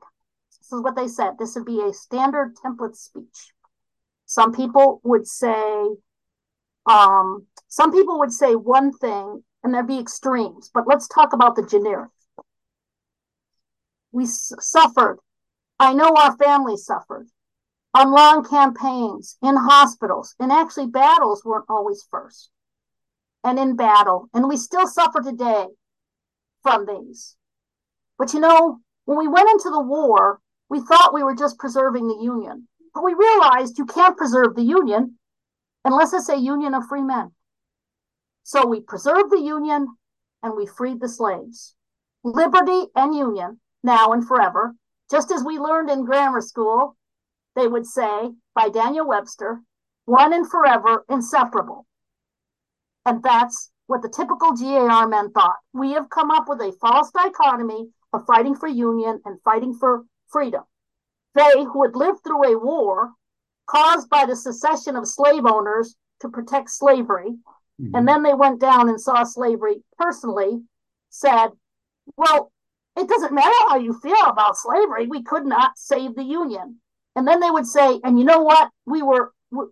This 0.60 0.72
is 0.72 0.84
what 0.84 0.96
they 0.96 1.08
said. 1.08 1.34
This 1.40 1.56
would 1.56 1.66
be 1.66 1.82
a 1.82 1.94
standard 1.94 2.56
template 2.64 2.96
speech. 2.96 3.54
Some 4.26 4.54
people 4.54 5.02
would 5.04 5.28
say, 5.28 5.90
um, 6.86 7.48
some 7.68 7.92
people 7.92 8.20
would 8.20 8.32
say 8.32 8.56
one 8.56 8.92
thing 8.92 9.44
and 9.64 9.74
there'd 9.74 9.88
be 9.88 10.00
extremes, 10.00 10.70
but 10.74 10.88
let's 10.88 11.08
talk 11.08 11.34
about 11.34 11.56
the 11.56 11.66
generic. 11.66 12.10
We 14.12 14.26
s- 14.26 14.54
suffered. 14.60 15.20
I 15.80 15.94
know 15.94 16.14
our 16.16 16.36
family 16.38 16.78
suffered 16.78 17.28
on 17.94 18.12
long 18.12 18.44
campaigns, 18.44 19.38
in 19.42 19.56
hospitals, 19.56 20.36
and 20.40 20.52
actually 20.52 20.88
battles 20.88 21.44
weren't 21.44 21.70
always 21.70 22.08
first. 22.10 22.50
And 23.44 23.58
in 23.60 23.76
battle, 23.76 24.30
and 24.34 24.48
we 24.48 24.58
still 24.58 24.88
suffer 24.88 25.22
today 25.22 25.68
from 26.64 26.86
these. 26.86 27.36
But 28.18 28.34
you 28.34 28.40
know, 28.40 28.80
when 29.06 29.18
we 29.18 29.28
went 29.28 29.50
into 29.50 29.70
the 29.70 29.82
war, 29.82 30.40
we 30.70 30.82
thought 30.82 31.14
we 31.14 31.24
were 31.24 31.36
just 31.36 31.58
preserving 31.58 32.08
the 32.08 32.22
Union. 32.22 32.68
But 32.94 33.04
we 33.04 33.14
realized 33.14 33.78
you 33.78 33.86
can't 33.86 34.18
preserve 34.18 34.56
the 34.56 34.64
Union 34.64 35.18
unless 35.86 36.14
it's 36.14 36.30
a 36.30 36.38
Union 36.38 36.74
of 36.74 36.88
free 36.88 37.04
men. 37.04 37.32
So 38.44 38.66
we 38.66 38.82
preserved 38.82 39.32
the 39.32 39.42
Union 39.42 39.88
and 40.44 40.56
we 40.56 40.66
freed 40.66 41.00
the 41.00 41.10
slaves. 41.10 41.76
Liberty 42.24 42.88
and 42.96 43.16
Union, 43.16 43.60
now 43.84 44.12
and 44.12 44.28
forever, 44.28 44.76
just 45.10 45.32
as 45.32 45.44
we 45.44 45.58
learned 45.58 45.90
in 45.90 46.06
grammar 46.06 46.42
school 46.42 46.98
they 47.58 47.68
would 47.68 47.88
say, 47.88 48.30
by 48.54 48.70
Daniel 48.70 49.08
Webster, 49.08 49.62
one 50.06 50.32
and 50.32 50.50
forever 50.50 51.04
inseparable. 51.10 51.88
And 53.06 53.24
that's 53.24 53.72
what 53.88 54.04
the 54.04 54.10
typical 54.10 54.54
GAR 54.54 55.08
men 55.08 55.32
thought. 55.32 55.56
We 55.74 55.94
have 55.94 56.10
come 56.10 56.30
up 56.30 56.48
with 56.48 56.62
a 56.62 56.78
false 56.80 57.10
dichotomy 57.12 57.90
of 58.14 58.26
fighting 58.28 58.56
for 58.56 58.68
union 58.68 59.20
and 59.26 59.42
fighting 59.42 59.74
for 59.74 60.04
freedom. 60.30 60.64
They, 61.34 61.64
who 61.64 61.84
had 61.84 61.96
lived 61.96 62.20
through 62.24 62.54
a 62.54 62.60
war 62.60 63.12
caused 63.66 64.10
by 64.10 64.26
the 64.26 64.36
secession 64.36 64.96
of 64.96 65.08
slave 65.08 65.46
owners 65.46 65.96
to 66.22 66.30
protect 66.30 66.70
slavery, 66.70 67.32
mm-hmm. 67.82 67.96
and 67.96 68.08
then 68.08 68.22
they 68.24 68.34
went 68.34 68.62
down 68.62 68.88
and 68.88 69.02
saw 69.02 69.24
slavery 69.24 69.84
personally, 69.98 70.62
said, 71.10 71.50
Well, 72.16 72.52
it 72.98 73.08
doesn't 73.08 73.34
matter 73.34 73.54
how 73.68 73.78
you 73.78 73.94
feel 74.00 74.26
about 74.28 74.58
slavery. 74.58 75.08
We 75.08 75.24
could 75.24 75.46
not 75.46 75.78
save 75.78 76.16
the 76.16 76.24
Union. 76.24 76.80
And 77.16 77.28
then 77.28 77.40
they 77.40 77.50
would 77.50 77.66
say, 77.66 78.00
and 78.04 78.20
you 78.20 78.26
know 78.26 78.42
what? 78.42 78.70
We 78.86 79.02
were 79.02 79.32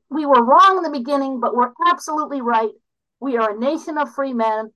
we 0.09 0.25
were 0.25 0.43
wrong 0.43 0.77
in 0.77 0.83
the 0.83 0.97
beginning, 0.97 1.39
but 1.39 1.55
we're 1.55 1.73
absolutely 1.88 2.41
right. 2.41 2.71
We 3.19 3.38
are 3.38 3.55
a 3.55 3.59
nation 3.59 3.97
of 3.97 4.13
free 4.13 4.33
men, 4.33 4.71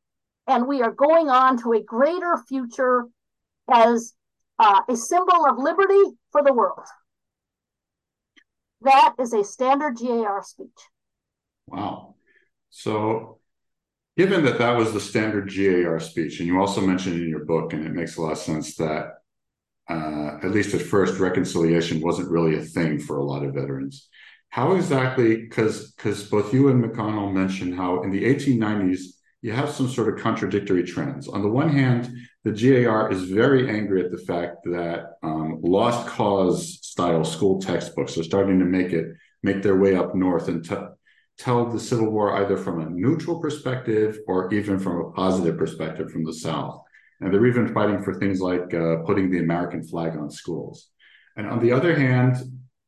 and 0.45 0.67
we 0.67 0.81
are 0.81 0.91
going 0.91 1.29
on 1.29 1.61
to 1.63 1.73
a 1.73 1.81
greater 1.81 2.37
future 2.47 3.05
as 3.71 4.13
uh, 4.59 4.81
a 4.89 4.95
symbol 4.95 5.45
of 5.47 5.57
liberty 5.57 6.03
for 6.31 6.43
the 6.43 6.53
world. 6.53 6.85
That 8.81 9.15
is 9.19 9.33
a 9.33 9.43
standard 9.43 9.97
GAR 9.97 10.43
speech. 10.43 10.67
Wow. 11.67 12.15
So, 12.69 13.38
given 14.19 14.43
that 14.43 14.57
that 14.57 14.75
was 14.75 14.91
the 14.91 14.99
standard 14.99 15.49
GAR 15.49 15.97
speech, 16.01 16.39
and 16.39 16.47
you 16.47 16.59
also 16.59 16.81
mentioned 16.81 17.21
in 17.21 17.29
your 17.29 17.45
book, 17.45 17.71
and 17.71 17.85
it 17.85 17.93
makes 17.93 18.17
a 18.17 18.21
lot 18.21 18.33
of 18.33 18.37
sense 18.37 18.75
that 18.75 19.13
uh, 19.89 20.39
at 20.43 20.51
least 20.51 20.73
at 20.73 20.81
first, 20.81 21.21
reconciliation 21.21 22.01
wasn't 22.01 22.29
really 22.29 22.57
a 22.57 22.61
thing 22.61 22.99
for 22.99 23.17
a 23.17 23.23
lot 23.23 23.45
of 23.45 23.53
veterans. 23.53 24.09
How 24.49 24.73
exactly? 24.73 25.37
Because 25.37 25.93
because 25.93 26.25
both 26.25 26.53
you 26.53 26.67
and 26.67 26.83
McConnell 26.83 27.31
mentioned 27.31 27.75
how 27.75 28.01
in 28.01 28.11
the 28.11 28.25
1890s 28.25 29.03
you 29.41 29.53
have 29.53 29.69
some 29.69 29.87
sort 29.87 30.13
of 30.13 30.21
contradictory 30.21 30.83
trends. 30.83 31.29
On 31.29 31.41
the 31.41 31.47
one 31.61 31.69
hand, 31.69 32.13
the 32.43 32.51
GAR 32.51 33.09
is 33.09 33.23
very 33.23 33.69
angry 33.69 34.03
at 34.03 34.11
the 34.11 34.17
fact 34.17 34.57
that 34.65 35.13
um, 35.23 35.61
lost 35.61 36.05
cause 36.07 36.79
style 36.81 37.23
school 37.23 37.61
textbooks 37.61 38.17
are 38.17 38.23
starting 38.23 38.59
to 38.59 38.65
make 38.65 38.91
it 38.91 39.05
make 39.43 39.63
their 39.63 39.77
way 39.77 39.95
up 39.95 40.13
north 40.13 40.49
and 40.49 40.67
t- 40.67 40.75
tell 41.39 41.65
the 41.65 41.79
Civil 41.79 42.11
War 42.11 42.35
either 42.37 42.57
from 42.57 42.81
a 42.81 42.89
neutral 42.89 43.39
perspective 43.39 44.19
or 44.27 44.53
even 44.53 44.77
from 44.77 44.97
a 44.99 45.11
positive 45.11 45.57
perspective 45.57 46.11
from 46.11 46.25
the 46.25 46.33
South. 46.33 46.83
And 47.21 47.33
they're 47.33 47.47
even 47.47 47.73
fighting 47.73 48.03
for 48.03 48.13
things 48.13 48.39
like 48.41 48.73
uh, 48.73 48.97
putting 49.05 49.31
the 49.31 49.39
American 49.39 49.83
flag 49.83 50.17
on 50.17 50.29
schools. 50.29 50.89
And 51.35 51.47
on 51.47 51.59
the 51.59 51.71
other 51.71 51.95
hand, 51.95 52.35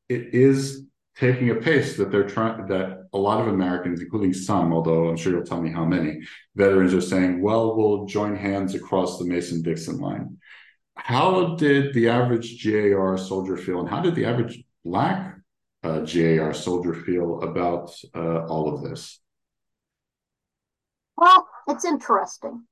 it 0.09 0.33
is 0.33 0.85
taking 1.17 1.49
a 1.49 1.55
pace 1.55 1.97
that 1.97 2.11
they're 2.11 2.27
trying 2.27 2.67
that 2.67 3.07
a 3.13 3.17
lot 3.17 3.41
of 3.41 3.47
Americans, 3.47 4.01
including 4.01 4.33
some, 4.33 4.73
although 4.73 5.09
I'm 5.09 5.17
sure 5.17 5.33
you'll 5.33 5.43
tell 5.43 5.61
me 5.61 5.71
how 5.71 5.85
many, 5.85 6.21
veterans 6.55 6.93
are 6.93 7.01
saying, 7.01 7.41
well, 7.41 7.75
we'll 7.75 8.05
join 8.05 8.35
hands 8.35 8.75
across 8.75 9.17
the 9.17 9.25
Mason-Dixon 9.25 9.99
line. 9.99 10.37
How 10.95 11.55
did 11.55 11.93
the 11.93 12.09
average 12.09 12.63
GAR 12.63 13.17
soldier 13.17 13.57
feel, 13.57 13.79
and 13.79 13.89
how 13.89 14.01
did 14.01 14.15
the 14.15 14.25
average 14.25 14.63
black 14.83 15.37
uh, 15.83 15.99
GAR 15.99 16.53
soldier 16.53 16.93
feel 16.93 17.41
about 17.41 17.91
uh, 18.15 18.45
all 18.45 18.73
of 18.73 18.81
this? 18.81 19.19
Well, 21.17 21.47
it's 21.67 21.85
interesting 21.85 22.65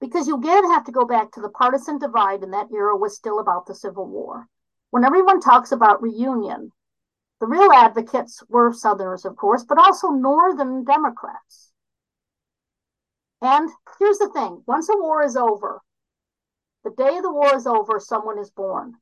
because 0.00 0.28
you 0.28 0.36
again 0.36 0.70
have 0.70 0.84
to 0.84 0.92
go 0.92 1.04
back 1.04 1.32
to 1.32 1.40
the 1.40 1.48
partisan 1.48 1.98
divide 1.98 2.42
and 2.42 2.52
that 2.52 2.68
era 2.72 2.96
was 2.96 3.16
still 3.16 3.38
about 3.38 3.66
the 3.66 3.74
Civil 3.74 4.06
War. 4.06 4.46
When 4.90 5.04
everyone 5.04 5.40
talks 5.40 5.72
about 5.72 6.02
reunion, 6.02 6.72
the 7.40 7.46
real 7.46 7.72
advocates 7.72 8.42
were 8.48 8.72
Southerners, 8.72 9.24
of 9.24 9.36
course, 9.36 9.64
but 9.64 9.78
also 9.78 10.08
Northern 10.08 10.84
Democrats. 10.84 11.72
And 13.42 13.68
here's 13.98 14.18
the 14.18 14.30
thing 14.30 14.62
once 14.66 14.88
a 14.88 14.96
war 14.96 15.22
is 15.22 15.36
over, 15.36 15.82
the 16.84 16.90
day 16.90 17.20
the 17.20 17.32
war 17.32 17.54
is 17.54 17.66
over, 17.66 18.00
someone 18.00 18.38
is 18.38 18.50
born, 18.50 18.94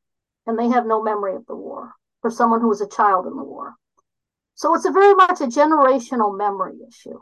and 0.47 0.59
they 0.59 0.69
have 0.69 0.87
no 0.87 1.03
memory 1.03 1.37
of 1.37 1.47
the 1.47 1.55
war, 1.55 1.93
or 2.25 2.31
someone 2.31 2.61
who 2.61 2.69
was 2.69 2.81
a 2.81 2.89
child 2.89 3.27
in 3.27 3.37
the 3.37 3.43
war. 3.43 3.75
So 4.55 4.75
it's 4.75 4.85
a 4.85 4.91
very 4.91 5.15
much 5.15 5.41
a 5.41 5.47
generational 5.47 6.37
memory 6.37 6.75
issue. 6.89 7.21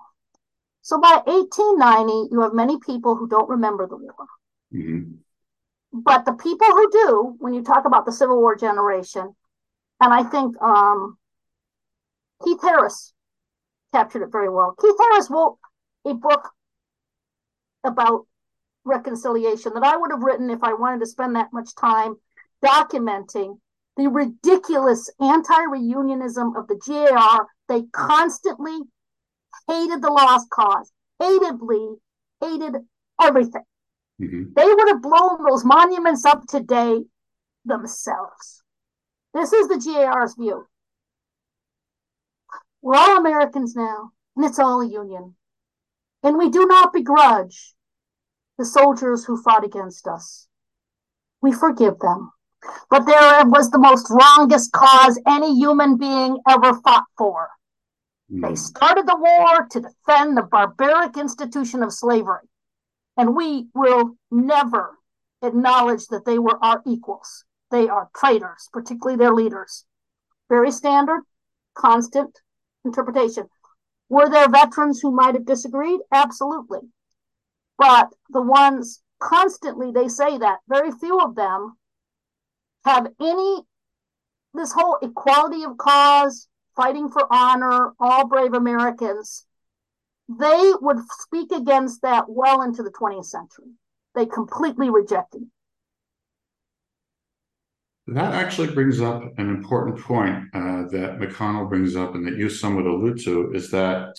So 0.83 1.01
by 1.01 1.23
1890, 1.25 2.33
you 2.33 2.41
have 2.43 2.55
many 2.55 2.79
people 2.79 3.17
who 3.17 3.29
don't 3.29 3.49
remember 3.49 3.87
the 3.87 3.97
war. 3.97 4.15
Mm-hmm. 4.73 5.15
But 5.93 6.25
the 6.25 6.33
people 6.33 6.67
who 6.67 6.91
do, 6.91 7.37
when 7.39 7.55
you 7.55 7.63
talk 7.63 7.85
about 7.85 8.07
the 8.07 8.13
Civil 8.13 8.41
War 8.41 8.57
generation, 8.57 9.35
and 10.01 10.13
I 10.13 10.23
think 10.25 10.61
um, 10.61 11.19
Keith 12.45 12.61
Harris 12.63 13.13
captured 13.93 14.23
it 14.23 14.33
very 14.33 14.49
well. 14.49 14.75
Keith 14.81 14.97
Harris 14.99 15.31
wrote 15.31 15.59
a 16.05 16.15
book 16.15 16.51
about 17.85 18.27
reconciliation 18.85 19.75
that 19.75 19.85
I 19.85 19.97
would 19.97 20.11
have 20.11 20.23
written 20.23 20.51
if 20.51 20.63
I 20.63 20.75
wanted 20.75 21.01
to 21.01 21.07
spend 21.07 21.37
that 21.37 21.53
much 21.53 21.75
time 21.75 22.17
documenting 22.65 23.59
the 23.97 24.09
ridiculous 24.09 25.11
anti-reunionism 25.21 26.57
of 26.57 26.67
the 26.69 26.81
GAR. 26.87 27.47
They 27.69 27.83
constantly 27.93 28.79
hated 29.69 30.03
the 30.03 30.11
lost 30.11 30.51
cause, 30.51 30.91
hated 31.19 31.61
Lee, 31.61 31.97
hated 32.41 32.77
everything. 33.21 33.63
Mm-hmm. 34.21 34.53
They 34.55 34.67
would 34.67 34.89
have 34.89 35.03
blown 35.03 35.45
those 35.45 35.65
monuments 35.65 36.25
up 36.25 36.47
today 36.47 37.01
themselves. 37.65 38.63
This 39.35 39.53
is 39.53 39.69
the 39.69 39.79
GAR's 39.79 40.35
view. 40.35 40.67
We're 42.83 42.97
all 42.97 43.19
Americans 43.19 43.77
now, 43.77 44.11
and 44.37 44.45
it's 44.45 44.59
all 44.59 44.81
a 44.81 44.89
union. 44.89 45.37
And 46.23 46.37
we 46.37 46.51
do 46.51 46.67
not 46.67 46.93
begrudge 46.93 47.75
the 48.59 48.65
soldiers 48.65 49.25
who 49.25 49.41
fought 49.41 49.65
against 49.65 50.07
us. 50.07 50.49
We 51.41 51.53
forgive 51.53 51.99
them. 51.99 52.33
But 52.91 53.07
there 53.07 53.45
was 53.47 53.71
the 53.71 53.79
most 53.79 54.09
wrongest 54.11 54.73
cause 54.73 55.21
any 55.27 55.55
human 55.55 55.97
being 55.97 56.39
ever 56.49 56.75
fought 56.83 57.05
for. 57.17 57.51
They 58.29 58.49
hmm. 58.49 58.55
started 58.55 59.07
the 59.07 59.17
war 59.17 59.67
to 59.71 59.81
defend 59.81 60.37
the 60.37 60.43
barbaric 60.43 61.17
institution 61.17 61.83
of 61.83 61.93
slavery. 61.93 62.49
And 63.17 63.37
we 63.37 63.67
will 63.75 64.17
never 64.31 64.99
acknowledge 65.43 66.07
that 66.07 66.25
they 66.25 66.39
were 66.39 66.63
our 66.63 66.83
equals. 66.87 67.45
They 67.71 67.89
are 67.89 68.11
traitors, 68.17 68.69
particularly 68.73 69.17
their 69.17 69.35
leaders. 69.35 69.85
Very 70.49 70.71
standard, 70.71 71.23
constant 71.75 72.41
interpretation. 72.85 73.49
Were 74.09 74.29
there 74.29 74.49
veterans 74.49 75.01
who 75.01 75.11
might 75.11 75.35
have 75.35 75.47
disagreed? 75.47 76.01
Absolutely. 76.13 76.81
But 77.79 78.11
the 78.31 78.43
ones 78.43 79.03
constantly 79.19 79.91
they 79.91 80.09
say 80.09 80.39
that, 80.39 80.59
very 80.69 80.93
few 80.93 81.19
of 81.21 81.35
them 81.35 81.77
have 82.85 83.09
any, 83.21 83.63
this 84.55 84.73
whole 84.73 84.99
equality 85.03 85.65
of 85.65 85.77
cause, 85.79 86.49
fighting 86.77 87.11
for 87.11 87.27
honor, 87.33 87.93
all 88.01 88.27
brave 88.27 88.55
Americans, 88.55 89.47
they 90.29 90.73
would 90.81 90.99
speak 91.21 91.53
against 91.53 92.03
that 92.03 92.25
well 92.29 92.63
into 92.63 92.83
the 92.83 92.91
20th 92.91 93.27
century. 93.27 93.73
They 94.15 94.27
completely 94.27 94.91
rejected 94.91 95.43
it. 95.43 95.49
That 98.09 98.35
actually 98.35 98.75
brings 98.75 99.01
up 99.01 99.23
an 99.39 99.49
important 99.49 100.01
point 100.01 100.49
uh, 100.55 100.89
that 100.91 101.19
McConnell 101.21 101.69
brings 101.69 101.95
up 101.95 102.15
and 102.15 102.27
that 102.27 102.37
you 102.37 102.49
somewhat 102.49 102.87
allude 102.87 103.21
to 103.25 103.53
is 103.53 103.71
that 103.71 104.17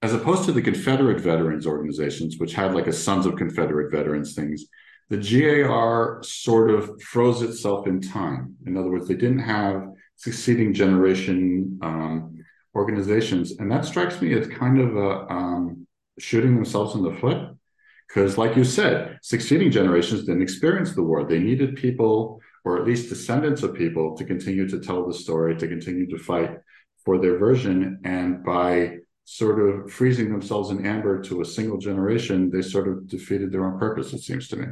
as 0.00 0.14
opposed 0.14 0.44
to 0.44 0.52
the 0.52 0.62
Confederate 0.62 1.20
veterans 1.20 1.66
organizations, 1.66 2.38
which 2.38 2.54
had 2.54 2.74
like 2.74 2.88
a 2.88 2.92
Sons 2.92 3.24
of 3.24 3.36
Confederate 3.36 3.92
Veterans 3.92 4.34
things, 4.34 4.64
the 5.12 5.62
GAR 5.62 6.22
sort 6.22 6.70
of 6.70 7.02
froze 7.02 7.42
itself 7.42 7.86
in 7.86 8.00
time. 8.00 8.56
In 8.64 8.78
other 8.78 8.90
words, 8.90 9.06
they 9.06 9.14
didn't 9.14 9.40
have 9.40 9.88
succeeding 10.16 10.72
generation 10.72 11.78
um, 11.82 12.42
organizations. 12.74 13.58
And 13.58 13.70
that 13.70 13.84
strikes 13.84 14.22
me 14.22 14.32
as 14.32 14.46
kind 14.46 14.80
of 14.80 14.96
a, 14.96 15.30
um, 15.30 15.86
shooting 16.18 16.54
themselves 16.54 16.94
in 16.94 17.02
the 17.02 17.12
foot. 17.12 17.40
Because, 18.08 18.38
like 18.38 18.56
you 18.56 18.64
said, 18.64 19.18
succeeding 19.20 19.70
generations 19.70 20.24
didn't 20.24 20.40
experience 20.40 20.94
the 20.94 21.02
war. 21.02 21.24
They 21.24 21.38
needed 21.38 21.76
people, 21.76 22.40
or 22.64 22.78
at 22.78 22.86
least 22.86 23.10
descendants 23.10 23.62
of 23.62 23.74
people, 23.74 24.16
to 24.16 24.24
continue 24.24 24.66
to 24.66 24.80
tell 24.80 25.06
the 25.06 25.12
story, 25.12 25.56
to 25.56 25.68
continue 25.68 26.06
to 26.08 26.16
fight 26.16 26.52
for 27.04 27.18
their 27.18 27.36
version. 27.36 28.00
And 28.04 28.42
by 28.42 28.96
sort 29.24 29.60
of 29.60 29.92
freezing 29.92 30.32
themselves 30.32 30.70
in 30.70 30.86
amber 30.86 31.22
to 31.24 31.42
a 31.42 31.44
single 31.44 31.76
generation, 31.76 32.50
they 32.50 32.62
sort 32.62 32.88
of 32.88 33.06
defeated 33.08 33.52
their 33.52 33.66
own 33.66 33.78
purpose, 33.78 34.14
it 34.14 34.20
seems 34.20 34.48
to 34.48 34.56
me. 34.56 34.66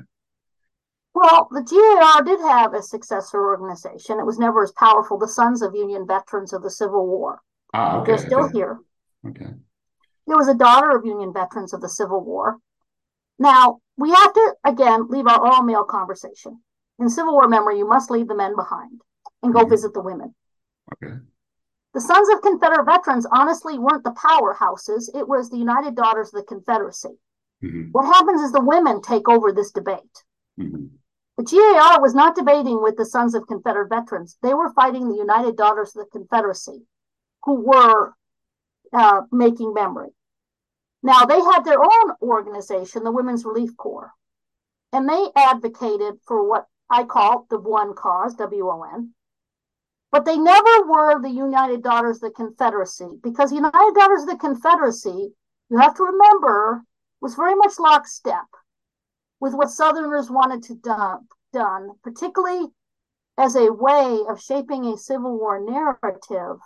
Well, 1.12 1.48
the 1.50 1.62
GAR 1.62 2.22
did 2.22 2.40
have 2.40 2.72
a 2.72 2.82
successor 2.82 3.38
organization. 3.38 4.20
It 4.20 4.26
was 4.26 4.38
never 4.38 4.62
as 4.62 4.72
powerful. 4.72 5.18
The 5.18 5.28
Sons 5.28 5.60
of 5.60 5.74
Union 5.74 6.06
Veterans 6.06 6.52
of 6.52 6.62
the 6.62 6.70
Civil 6.70 7.06
War. 7.06 7.40
Ah, 7.74 8.00
okay. 8.00 8.12
They're 8.12 8.26
still 8.26 8.44
okay. 8.44 8.52
here. 8.52 8.78
Okay. 9.26 9.50
There 10.26 10.36
was 10.36 10.48
a 10.48 10.54
daughter 10.54 10.96
of 10.96 11.04
Union 11.04 11.32
veterans 11.32 11.72
of 11.72 11.80
the 11.80 11.88
Civil 11.88 12.24
War. 12.24 12.58
Now, 13.38 13.80
we 13.96 14.10
have 14.10 14.32
to, 14.32 14.54
again, 14.64 15.08
leave 15.08 15.26
our 15.26 15.44
all 15.44 15.62
male 15.62 15.84
conversation. 15.84 16.60
In 16.98 17.08
Civil 17.08 17.32
War 17.32 17.48
memory, 17.48 17.78
you 17.78 17.88
must 17.88 18.10
leave 18.10 18.28
the 18.28 18.36
men 18.36 18.54
behind 18.54 19.00
and 19.42 19.52
go 19.52 19.64
visit 19.64 19.92
the 19.94 20.02
women. 20.02 20.34
Okay. 20.92 21.14
The 21.94 22.00
Sons 22.00 22.28
of 22.28 22.42
Confederate 22.42 22.84
Veterans 22.84 23.26
honestly 23.32 23.78
weren't 23.78 24.04
the 24.04 24.12
powerhouses, 24.12 25.08
it 25.14 25.26
was 25.26 25.50
the 25.50 25.58
United 25.58 25.96
Daughters 25.96 26.28
of 26.28 26.40
the 26.40 26.46
Confederacy. 26.46 27.18
Mm-hmm. 27.64 27.88
What 27.90 28.06
happens 28.06 28.42
is 28.42 28.52
the 28.52 28.64
women 28.64 29.02
take 29.02 29.28
over 29.28 29.52
this 29.52 29.72
debate. 29.72 29.98
Mm-hmm. 30.58 30.86
The 31.40 31.56
GAR 31.56 32.02
was 32.02 32.14
not 32.14 32.34
debating 32.34 32.82
with 32.82 32.98
the 32.98 33.06
Sons 33.06 33.34
of 33.34 33.46
Confederate 33.46 33.88
Veterans, 33.88 34.36
they 34.42 34.52
were 34.52 34.74
fighting 34.74 35.08
the 35.08 35.16
United 35.16 35.56
Daughters 35.56 35.96
of 35.96 36.04
the 36.04 36.10
Confederacy 36.10 36.82
who 37.44 37.54
were 37.54 38.12
uh, 38.92 39.22
making 39.32 39.72
memory. 39.72 40.10
Now, 41.02 41.24
they 41.24 41.40
had 41.40 41.60
their 41.60 41.82
own 41.82 42.12
organization, 42.20 43.04
the 43.04 43.10
Women's 43.10 43.46
Relief 43.46 43.74
Corps, 43.78 44.12
and 44.92 45.08
they 45.08 45.28
advocated 45.34 46.16
for 46.26 46.46
what 46.46 46.66
I 46.90 47.04
call 47.04 47.46
the 47.48 47.58
won 47.58 47.94
cause, 47.94 48.34
W 48.34 48.68
O 48.68 48.82
N. 48.82 49.14
But 50.12 50.26
they 50.26 50.36
never 50.36 50.86
were 50.86 51.22
the 51.22 51.30
United 51.30 51.82
Daughters 51.82 52.16
of 52.16 52.20
the 52.20 52.30
Confederacy 52.32 53.18
because 53.22 53.48
the 53.48 53.56
United 53.56 53.94
Daughters 53.94 54.24
of 54.24 54.28
the 54.28 54.36
Confederacy, 54.36 55.32
you 55.70 55.78
have 55.78 55.94
to 55.94 56.02
remember, 56.02 56.84
was 57.22 57.34
very 57.34 57.54
much 57.54 57.78
lockstep 57.78 58.44
with 59.40 59.54
what 59.54 59.70
Southerners 59.70 60.30
wanted 60.30 60.62
to 60.64 60.74
do, 60.74 61.18
done, 61.52 61.90
particularly 62.02 62.68
as 63.38 63.56
a 63.56 63.72
way 63.72 64.20
of 64.28 64.40
shaping 64.40 64.84
a 64.86 64.96
Civil 64.96 65.38
War 65.38 65.60
narrative 65.60 66.58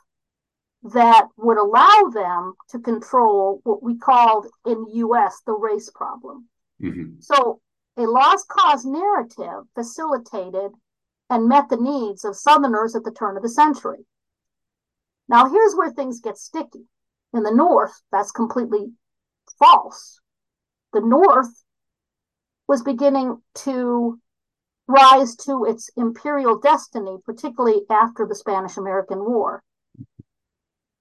that 0.83 1.29
would 1.39 1.57
allow 1.57 2.11
them 2.13 2.55
to 2.69 2.79
control 2.79 3.61
what 3.65 3.83
we 3.83 3.97
called 3.97 4.47
in 4.67 4.85
the 4.85 4.97
US 4.97 5.41
the 5.47 5.53
race 5.53 5.89
problem. 5.95 6.49
Mm-hmm. 6.83 7.21
So 7.21 7.61
a 7.97 8.03
lost 8.03 8.49
cause 8.49 8.85
narrative 8.85 9.65
facilitated 9.75 10.73
and 11.31 11.49
met 11.49 11.69
the 11.69 11.77
needs 11.77 12.25
of 12.25 12.37
Southerners 12.37 12.95
at 12.95 13.05
the 13.05 13.13
turn 13.13 13.37
of 13.37 13.43
the 13.43 13.49
century. 13.49 14.05
Now, 15.29 15.49
here's 15.49 15.75
where 15.75 15.91
things 15.91 16.21
get 16.21 16.37
sticky. 16.37 16.85
In 17.33 17.43
the 17.45 17.55
North, 17.55 18.03
that's 18.13 18.31
completely 18.31 18.93
false. 19.59 20.21
The 20.93 21.01
North 21.01 21.64
was 22.69 22.83
beginning 22.83 23.41
to 23.55 24.21
rise 24.87 25.37
to 25.37 25.65
its 25.65 25.91
imperial 25.97 26.59
destiny, 26.59 27.19
particularly 27.25 27.83
after 27.91 28.27
the 28.27 28.35
Spanish 28.35 28.77
American 28.77 29.25
War 29.25 29.63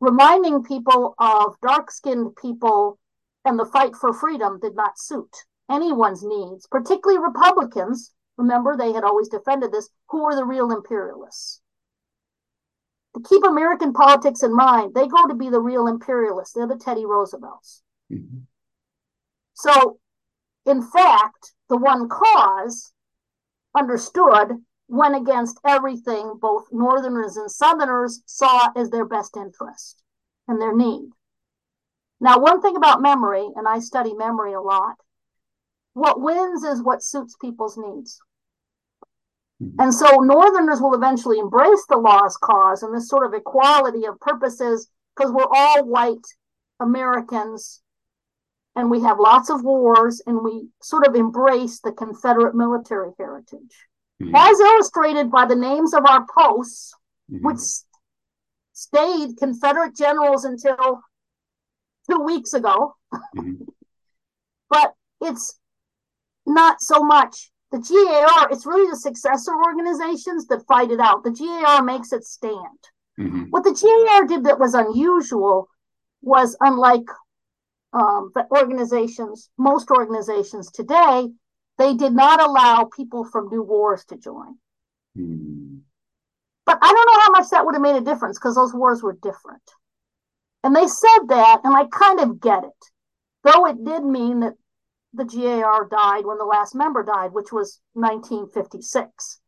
reminding 0.03 0.63
people 0.63 1.15
of 1.17 1.55
dark 1.61 1.89
skinned 1.89 2.35
people 2.35 2.99
and 3.45 3.57
the 3.57 3.65
fight 3.65 3.95
for 3.95 4.11
freedom 4.11 4.59
did 4.59 4.75
not 4.75 4.99
suit 4.99 5.33
anyone's 5.71 6.23
needs, 6.23 6.67
particularly 6.69 7.23
Republicans. 7.23 8.13
Remember, 8.37 8.75
they 8.75 8.91
had 8.91 9.05
always 9.05 9.29
defended 9.29 9.71
this, 9.71 9.89
who 10.09 10.23
were 10.23 10.35
the 10.35 10.43
real 10.43 10.71
imperialists. 10.71 11.61
To 13.15 13.21
keep 13.21 13.43
American 13.45 13.93
politics 13.93 14.43
in 14.43 14.53
mind, 14.53 14.93
they 14.93 15.07
go 15.07 15.27
to 15.27 15.35
be 15.35 15.49
the 15.49 15.61
real 15.61 15.87
imperialists. 15.87 16.53
They're 16.53 16.67
the 16.67 16.75
Teddy 16.75 17.05
Roosevelts. 17.05 17.81
Mm-hmm. 18.11 18.39
So, 19.53 19.99
in 20.65 20.81
fact, 20.81 21.53
the 21.69 21.77
won 21.77 22.07
cause 22.09 22.93
understood 23.75 24.63
went 24.87 25.15
against 25.15 25.59
everything 25.65 26.37
both 26.39 26.67
Northerners 26.71 27.37
and 27.37 27.49
Southerners 27.49 28.21
saw 28.25 28.69
as 28.75 28.89
their 28.89 29.05
best 29.05 29.35
interest 29.35 30.03
and 30.47 30.61
their 30.61 30.75
need. 30.75 31.09
Now, 32.19 32.39
one 32.39 32.61
thing 32.61 32.75
about 32.77 33.01
memory, 33.01 33.45
and 33.55 33.67
I 33.67 33.79
study 33.79 34.13
memory 34.13 34.53
a 34.53 34.61
lot, 34.61 34.95
what 35.93 36.21
wins 36.21 36.63
is 36.63 36.81
what 36.81 37.03
suits 37.03 37.35
people's 37.41 37.77
needs. 37.77 38.19
Mm-hmm. 39.61 39.81
And 39.81 39.93
so 39.93 40.17
Northerners 40.17 40.81
will 40.81 40.93
eventually 40.93 41.39
embrace 41.39 41.85
the 41.89 41.97
lost 41.97 42.39
cause 42.39 42.83
and 42.83 42.95
this 42.95 43.09
sort 43.09 43.25
of 43.25 43.33
equality 43.33 44.05
of 44.05 44.19
purposes 44.19 44.87
because 45.15 45.31
we're 45.31 45.47
all 45.51 45.85
white 45.85 46.25
Americans 46.79 47.82
and 48.75 48.89
we 48.89 49.01
have 49.01 49.19
lots 49.19 49.49
of 49.49 49.63
wars 49.63 50.21
and 50.25 50.43
we 50.43 50.67
sort 50.81 51.07
of 51.07 51.15
embrace 51.15 51.79
the 51.79 51.91
Confederate 51.91 52.55
military 52.55 53.11
heritage 53.17 53.87
mm-hmm. 54.21 54.35
as 54.35 54.59
illustrated 54.59 55.31
by 55.31 55.45
the 55.45 55.55
names 55.55 55.93
of 55.93 56.05
our 56.07 56.25
posts, 56.37 56.93
mm-hmm. 57.31 57.45
which 57.45 57.59
stayed 58.73 59.37
Confederate 59.37 59.95
generals 59.95 60.45
until 60.45 61.01
two 62.09 62.19
weeks 62.19 62.53
ago. 62.53 62.95
Mm-hmm. 63.13 63.63
but 64.69 64.93
it's 65.21 65.59
not 66.45 66.81
so 66.81 67.03
much 67.03 67.51
the 67.73 67.79
GAR, 67.79 68.51
it's 68.51 68.67
really 68.67 68.89
the 68.89 68.95
successor 68.95 69.51
organizations 69.51 70.45
that 70.47 70.65
fight 70.67 70.91
it 70.91 70.99
out. 70.99 71.23
The 71.23 71.31
GAR 71.31 71.81
makes 71.81 72.13
it 72.13 72.23
stand. 72.23 72.55
Mm-hmm. 73.19 73.45
What 73.49 73.63
the 73.63 73.73
GAR 73.73 74.27
did 74.27 74.43
that 74.45 74.59
was 74.59 74.75
unusual 74.75 75.67
was 76.21 76.55
unlike 76.61 77.05
um, 77.93 78.31
the 78.33 78.47
organizations, 78.51 79.49
most 79.57 79.89
organizations 79.91 80.71
today, 80.71 81.27
they 81.77 81.93
did 81.95 82.13
not 82.13 82.41
allow 82.41 82.89
people 82.95 83.23
from 83.23 83.49
new 83.49 83.63
wars 83.63 84.03
to 84.05 84.17
join. 84.17 84.55
Mm-hmm. 85.17 85.77
But 86.65 86.79
I 86.81 86.93
don't 86.93 87.07
know 87.07 87.21
how 87.21 87.31
much 87.31 87.49
that 87.51 87.65
would 87.65 87.75
have 87.75 87.81
made 87.81 87.95
a 87.95 88.01
difference 88.01 88.39
because 88.39 88.55
those 88.55 88.73
wars 88.73 89.03
were 89.03 89.17
different. 89.21 89.61
And 90.63 90.75
they 90.75 90.87
said 90.87 91.27
that, 91.27 91.61
and 91.63 91.75
I 91.75 91.85
kind 91.85 92.19
of 92.19 92.39
get 92.39 92.63
it. 92.63 92.85
Though 93.43 93.65
it 93.65 93.83
did 93.83 94.03
mean 94.03 94.39
that 94.39 94.53
the 95.13 95.25
GAR 95.25 95.87
died 95.89 96.25
when 96.25 96.37
the 96.37 96.45
last 96.45 96.73
member 96.73 97.03
died, 97.03 97.33
which 97.33 97.51
was 97.51 97.81
1956. 97.93 99.39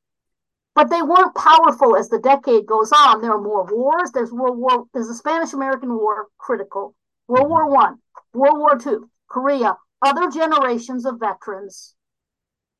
But 0.76 0.90
they 0.90 1.02
weren't 1.02 1.34
powerful 1.36 1.96
as 1.96 2.10
the 2.10 2.20
decade 2.20 2.66
goes 2.66 2.92
on. 2.92 3.22
There 3.22 3.32
are 3.32 3.42
more 3.42 3.66
wars. 3.66 4.12
There's 4.14 4.34
World 4.34 4.58
War. 4.58 4.86
There's 4.94 5.08
the 5.08 5.16
Spanish 5.16 5.54
American 5.54 5.96
War, 5.96 6.28
critical. 6.38 6.96
World 7.30 7.50
War 7.50 7.70
One, 7.70 8.00
World 8.36 8.60
War 8.60 8.78
II, 8.86 9.08
Korea. 9.28 9.78
Other 10.02 10.30
generations 10.30 11.06
of 11.06 11.20
veterans 11.20 11.96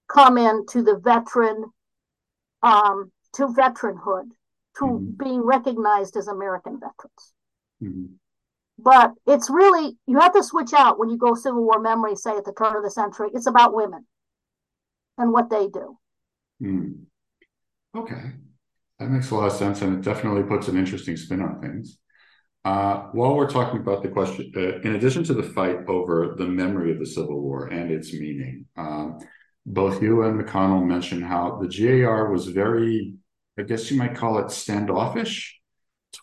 come 0.08 0.38
into 0.38 0.84
the 0.84 0.98
veteran, 0.98 1.66
um, 2.62 3.12
to 3.34 3.48
veteranhood, 3.48 4.30
to 4.78 4.86
mm-hmm. 4.86 5.24
being 5.24 5.42
recognized 5.42 6.16
as 6.18 6.28
American 6.28 6.80
veterans. 6.80 7.34
Mm-hmm. 7.82 8.06
But 8.78 9.14
it's 9.26 9.50
really, 9.50 9.98
you 10.06 10.20
have 10.20 10.34
to 10.34 10.44
switch 10.44 10.74
out 10.74 11.00
when 11.00 11.10
you 11.10 11.18
go 11.18 11.34
Civil 11.34 11.64
War 11.64 11.80
memory, 11.80 12.16
say 12.16 12.36
at 12.36 12.46
the 12.46 12.54
turn 12.54 12.76
of 12.76 12.84
the 12.84 12.92
century. 12.92 13.30
It's 13.34 13.48
about 13.48 13.74
women 13.74 14.06
and 15.18 15.32
what 15.32 15.50
they 15.50 15.68
do. 15.68 15.98
Mm. 16.62 17.06
Okay. 17.96 18.32
That 19.00 19.10
makes 19.10 19.32
a 19.32 19.36
lot 19.36 19.48
of 19.48 19.54
sense. 19.54 19.82
And 19.82 19.96
it 19.96 20.02
definitely 20.02 20.44
puts 20.44 20.68
an 20.68 20.78
interesting 20.78 21.16
spin 21.16 21.42
on 21.42 21.62
things. 21.62 21.98
Uh, 22.66 23.10
while 23.12 23.36
we're 23.36 23.48
talking 23.48 23.80
about 23.80 24.02
the 24.02 24.10
question, 24.10 24.52
uh, 24.58 24.80
in 24.80 24.96
addition 24.96 25.24
to 25.24 25.36
the 25.36 25.44
fight 25.44 25.78
over 25.88 26.34
the 26.36 26.48
memory 26.48 26.92
of 26.92 26.98
the 26.98 27.06
Civil 27.06 27.40
War 27.40 27.68
and 27.68 27.92
its 27.92 28.12
meaning, 28.12 28.66
um, 28.76 29.20
both 29.68 30.02
you 30.02 30.24
and 30.24 30.42
McConnell 30.42 30.84
mentioned 30.84 31.24
how 31.24 31.60
the 31.62 31.68
GAR 31.68 32.32
was 32.32 32.48
very, 32.48 33.14
I 33.60 33.62
guess 33.62 33.92
you 33.92 33.98
might 33.98 34.16
call 34.16 34.40
it 34.40 34.50
standoffish 34.50 35.60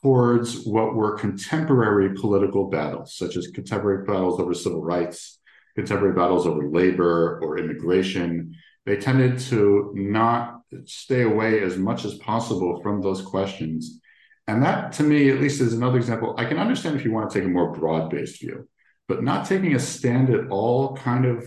towards 0.02 0.66
what 0.66 0.96
were 0.96 1.16
contemporary 1.16 2.12
political 2.14 2.68
battles, 2.68 3.16
such 3.16 3.36
as 3.36 3.46
contemporary 3.46 4.04
battles 4.04 4.40
over 4.40 4.52
civil 4.52 4.82
rights, 4.82 5.38
contemporary 5.76 6.14
battles 6.14 6.44
over 6.44 6.68
labor 6.68 7.38
or 7.40 7.58
immigration. 7.58 8.56
They 8.84 8.96
tended 8.96 9.38
to 9.50 9.92
not 9.94 10.62
stay 10.86 11.22
away 11.22 11.62
as 11.62 11.76
much 11.76 12.04
as 12.04 12.14
possible 12.14 12.82
from 12.82 13.00
those 13.00 13.22
questions. 13.22 14.00
And 14.46 14.62
that, 14.62 14.92
to 14.94 15.02
me, 15.02 15.30
at 15.30 15.40
least, 15.40 15.60
is 15.60 15.72
another 15.72 15.98
example. 15.98 16.34
I 16.36 16.44
can 16.44 16.58
understand 16.58 16.96
if 16.96 17.04
you 17.04 17.12
want 17.12 17.30
to 17.30 17.38
take 17.38 17.46
a 17.46 17.50
more 17.50 17.72
broad 17.72 18.10
based 18.10 18.40
view, 18.40 18.68
but 19.08 19.22
not 19.22 19.46
taking 19.46 19.74
a 19.74 19.78
stand 19.78 20.30
at 20.30 20.48
all 20.50 20.96
kind 20.96 21.24
of 21.24 21.46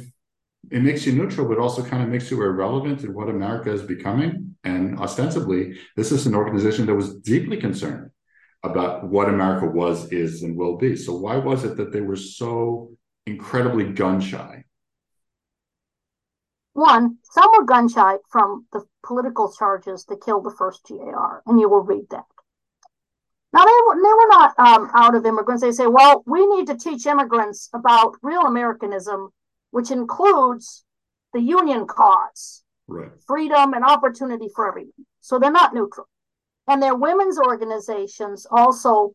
it 0.72 0.82
makes 0.82 1.06
you 1.06 1.14
neutral, 1.14 1.48
but 1.48 1.60
also 1.60 1.84
kind 1.84 2.04
of 2.04 2.10
makes 2.10 2.32
you 2.32 2.42
irrelevant 2.42 3.04
in 3.04 3.14
what 3.14 3.30
America 3.30 3.72
is 3.72 3.84
becoming. 3.84 4.56
And 4.64 4.98
ostensibly, 5.00 5.78
this 5.96 6.12
is 6.12 6.26
an 6.26 6.36
organization 6.36 6.86
that 6.88 6.96
was 6.96 7.16
deeply 7.16 7.58
concerned 7.58 8.12
about 8.64 9.08
what 9.08 9.30
America 9.30 9.68
was, 9.68 10.12
is, 10.12 10.42
and 10.42 10.58
will 10.58 10.78
be. 10.78 10.96
So 10.96 11.16
why 11.16 11.38
was 11.38 11.64
it 11.64 11.78
that 11.78 11.92
they 11.92 12.02
were 12.02 12.16
so 12.16 12.92
incredibly 13.28 13.92
gun 13.92 14.20
shy? 14.20 14.64
One, 16.74 17.18
some 17.32 17.50
were 17.56 17.64
gun 17.64 17.88
shy 17.88 18.18
from 18.30 18.66
the 18.74 18.84
political 19.06 19.52
charges 19.52 20.06
that 20.06 20.24
killed 20.26 20.46
the 20.46 20.56
first 20.58 20.86
GAR, 20.90 21.44
and 21.46 21.60
you 21.60 21.70
will 21.70 21.84
read 21.84 22.06
that. 22.10 22.26
Now 23.56 23.66
they 23.66 23.72
were, 23.88 23.96
they 23.96 24.14
were 24.14 24.28
not 24.28 24.60
um, 24.60 24.92
out 24.94 25.16
of 25.16 25.26
immigrants. 25.26 25.64
They 25.64 25.72
say, 25.72 25.88
well, 25.88 26.24
we 26.26 26.46
need 26.46 26.68
to 26.68 26.78
teach 26.78 27.06
immigrants 27.06 27.70
about 27.74 28.16
real 28.22 28.42
Americanism, 28.42 29.30
which 29.72 29.92
includes 29.92 30.84
the 31.34 31.42
union 31.42 31.88
cause, 31.88 32.64
right. 32.88 33.10
freedom 33.26 33.74
and 33.74 33.84
opportunity 33.84 34.50
for 34.54 34.68
everyone. 34.68 34.92
So 35.22 35.40
they're 35.40 35.52
not 35.52 35.74
neutral 35.74 36.08
and 36.68 36.82
their 36.82 36.96
women's 36.96 37.38
organizations 37.38 38.48
also 38.50 39.14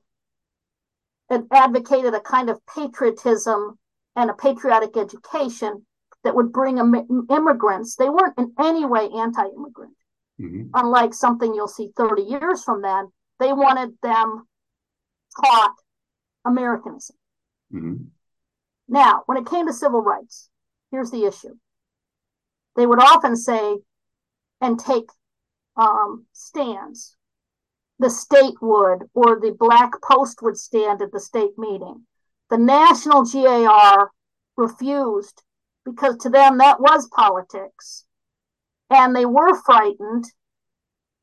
advocated 1.53 2.14
a 2.14 2.20
kind 2.20 2.50
of 2.50 2.61
patriotism 2.74 3.79
and 4.16 4.31
a 4.31 4.35
patriotic 4.35 4.96
education 4.96 5.87
that 6.24 6.35
would 6.35 6.53
bring 6.53 6.79
Im- 6.79 7.26
immigrants. 7.31 7.96
They 7.96 8.09
weren't 8.09 8.38
in 8.38 8.53
any 8.59 8.85
way 8.85 9.09
anti-immigrant, 9.16 9.94
mm-hmm. 10.40 10.68
unlike 10.74 11.14
something 11.14 11.55
you'll 11.55 11.68
see 11.68 11.90
30 11.96 12.22
years 12.22 12.64
from 12.64 12.83
then. 12.83 13.09
They 13.40 13.53
wanted 13.53 13.94
them 14.03 14.46
taught 15.42 15.74
Americanism. 16.44 17.16
Mm-hmm. 17.74 18.05
Now, 18.88 19.22
when 19.26 19.38
it 19.38 19.46
came 19.46 19.66
to 19.66 19.72
civil 19.72 20.03
rights, 20.03 20.48
here's 20.92 21.11
the 21.11 21.24
issue. 21.24 21.57
They 22.76 22.87
would 22.87 23.00
often 23.00 23.37
say 23.37 23.79
and 24.61 24.79
take 24.79 25.09
um, 25.76 26.26
stands 26.33 27.16
the 28.00 28.11
state 28.11 28.55
would 28.62 29.03
or 29.12 29.38
the 29.38 29.55
Black 29.57 29.92
Post 30.03 30.40
would 30.42 30.57
stand 30.57 31.03
at 31.03 31.12
the 31.12 31.20
state 31.20 31.59
meeting. 31.59 32.07
The 32.48 32.57
National 32.57 33.24
GAR 33.24 34.11
refused 34.57 35.42
because 35.85 36.16
to 36.18 36.31
them 36.31 36.59
that 36.59 36.81
was 36.81 37.09
politics. 37.14 38.07
And 38.88 39.14
they 39.14 39.26
were 39.26 39.55
frightened. 39.62 40.24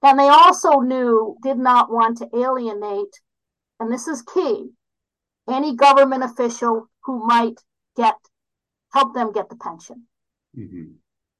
And 0.03 0.19
they 0.19 0.29
also 0.29 0.79
knew, 0.79 1.38
did 1.41 1.57
not 1.57 1.91
want 1.91 2.17
to 2.19 2.29
alienate, 2.33 3.19
and 3.79 3.91
this 3.91 4.07
is 4.07 4.21
key, 4.21 4.69
any 5.49 5.75
government 5.75 6.23
official 6.23 6.89
who 7.03 7.25
might 7.25 7.60
get 7.95 8.15
help 8.93 9.13
them 9.13 9.31
get 9.31 9.49
the 9.49 9.55
pension. 9.55 10.07
Mm-hmm. 10.57 10.93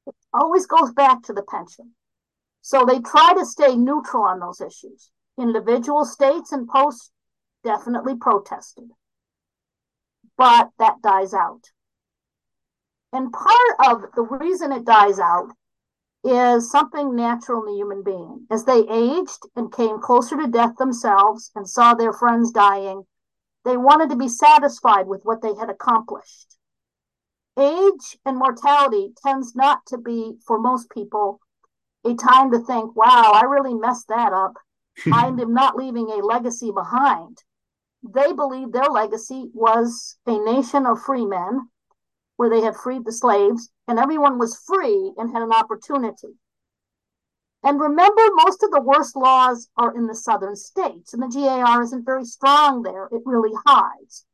It 0.08 0.16
always 0.34 0.66
goes 0.66 0.92
back 0.92 1.24
to 1.24 1.34
the 1.34 1.44
pension. 1.44 1.94
So 2.62 2.86
they 2.86 3.00
try 3.00 3.34
to 3.38 3.46
stay 3.46 3.76
neutral 3.76 4.24
on 4.24 4.40
those 4.40 4.62
issues. 4.62 5.12
Individual 5.40 6.04
states 6.06 6.52
and 6.52 6.68
posts 6.68 7.12
definitely 7.64 8.16
protested. 8.16 8.90
But 10.38 10.70
that 10.80 11.02
dies 11.02 11.34
out. 11.34 11.62
And 13.14 13.32
part 13.32 13.92
of 13.92 14.04
the 14.16 14.24
reason 14.24 14.72
it 14.72 14.86
dies 14.86 15.20
out 15.20 15.54
is 16.24 16.70
something 16.72 17.16
natural 17.16 17.62
in 17.62 17.66
the 17.68 17.78
human 17.78 18.04
being. 18.04 18.48
As 18.50 18.66
they 18.66 18.80
aged 18.90 19.48
and 19.56 19.72
came 19.72 20.00
closer 20.00 20.36
to 20.38 20.48
death 20.48 20.76
themselves 20.78 21.52
and 21.56 21.70
saw 21.70 21.94
their 21.94 22.14
friends 22.14 22.52
dying, 22.52 23.04
they 23.64 23.78
wanted 23.78 24.10
to 24.10 24.16
be 24.16 24.28
satisfied 24.28 25.08
with 25.08 25.22
what 25.24 25.42
they 25.42 25.54
had 25.56 25.70
accomplished. 25.70 26.58
Age 27.58 28.18
and 28.26 28.38
mortality 28.38 29.14
tends 29.26 29.56
not 29.56 29.86
to 29.88 29.98
be, 29.98 30.38
for 30.46 30.60
most 30.60 30.90
people, 30.90 31.40
a 32.06 32.14
time 32.14 32.52
to 32.52 32.60
think, 32.60 32.96
wow, 32.96 33.32
I 33.34 33.46
really 33.46 33.74
messed 33.74 34.08
that 34.10 34.32
up. 34.32 34.54
I 35.14 35.28
am 35.28 35.54
not 35.54 35.76
leaving 35.76 36.10
a 36.10 36.26
legacy 36.26 36.72
behind. 36.72 37.44
They 38.04 38.32
believed 38.32 38.74
their 38.74 38.90
legacy 38.90 39.50
was 39.54 40.18
a 40.26 40.38
nation 40.38 40.86
of 40.86 41.02
free 41.02 41.26
men 41.26 41.70
where 42.36 42.50
they 42.50 42.62
had 42.62 42.76
freed 42.76 43.06
the 43.06 43.12
slaves 43.12 43.72
and 43.88 44.00
everyone 44.00 44.38
was 44.38 44.60
free 44.66 45.14
and 45.18 45.32
had 45.32 45.42
an 45.42 45.52
opportunity. 45.52 46.36
And 47.64 47.80
remember, 47.80 48.22
most 48.34 48.64
of 48.64 48.72
the 48.72 48.82
worst 48.82 49.16
laws 49.16 49.70
are 49.78 49.96
in 49.96 50.08
the 50.08 50.16
southern 50.16 50.56
states, 50.56 51.14
and 51.14 51.22
the 51.22 51.28
GAR 51.28 51.82
isn't 51.82 52.06
very 52.06 52.26
strong 52.26 52.84
there. 52.84 53.06
It 53.12 53.24
really 53.26 53.56
hides. 53.66 54.26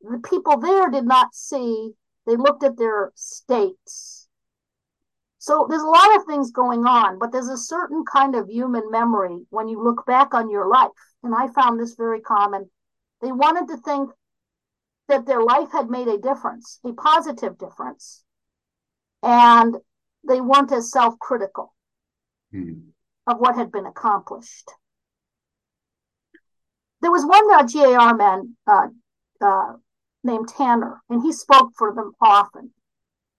The 0.00 0.18
people 0.18 0.58
there 0.58 0.90
did 0.90 1.04
not 1.04 1.34
see, 1.34 1.92
they 2.26 2.36
looked 2.36 2.62
at 2.62 2.76
their 2.76 3.12
states 3.14 4.28
so 5.38 5.66
there's 5.68 5.82
a 5.82 5.86
lot 5.86 6.16
of 6.16 6.26
things 6.26 6.50
going 6.50 6.84
on, 6.84 7.18
but 7.18 7.30
there's 7.30 7.48
a 7.48 7.56
certain 7.56 8.04
kind 8.04 8.34
of 8.34 8.50
human 8.50 8.90
memory 8.90 9.46
when 9.50 9.68
you 9.68 9.82
look 9.82 10.04
back 10.04 10.34
on 10.34 10.50
your 10.50 10.68
life. 10.68 10.90
And 11.22 11.34
I 11.34 11.46
found 11.48 11.80
this 11.80 11.94
very 11.94 12.20
common. 12.20 12.68
They 13.22 13.32
wanted 13.32 13.68
to 13.68 13.76
think 13.78 14.10
that 15.06 15.26
their 15.26 15.42
life 15.42 15.70
had 15.72 15.88
made 15.88 16.08
a 16.08 16.18
difference, 16.18 16.80
a 16.84 16.92
positive 16.92 17.56
difference. 17.56 18.24
And 19.22 19.76
they 20.26 20.40
weren't 20.40 20.72
as 20.72 20.90
self 20.90 21.18
critical 21.18 21.74
hmm. 22.52 22.90
of 23.26 23.38
what 23.38 23.56
had 23.56 23.72
been 23.72 23.86
accomplished. 23.86 24.70
There 27.00 27.12
was 27.12 27.24
one 27.24 27.52
uh, 27.52 27.62
GAR 27.62 28.14
man 28.14 28.56
uh, 28.66 28.88
uh, 29.40 29.72
named 30.24 30.48
Tanner, 30.48 31.00
and 31.08 31.22
he 31.22 31.32
spoke 31.32 31.72
for 31.76 31.94
them 31.94 32.12
often. 32.20 32.72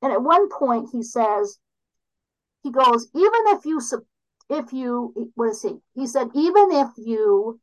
And 0.01 0.13
at 0.13 0.21
one 0.21 0.49
point, 0.49 0.89
he 0.91 1.03
says, 1.03 1.59
he 2.63 2.71
goes, 2.71 3.07
even 3.13 3.41
if 3.47 3.65
you 3.65 3.81
if 4.49 4.73
you 4.73 5.31
what 5.35 5.49
is 5.49 5.61
he? 5.61 5.77
He 5.93 6.07
said, 6.07 6.29
even 6.33 6.71
if 6.71 6.87
you 6.97 7.59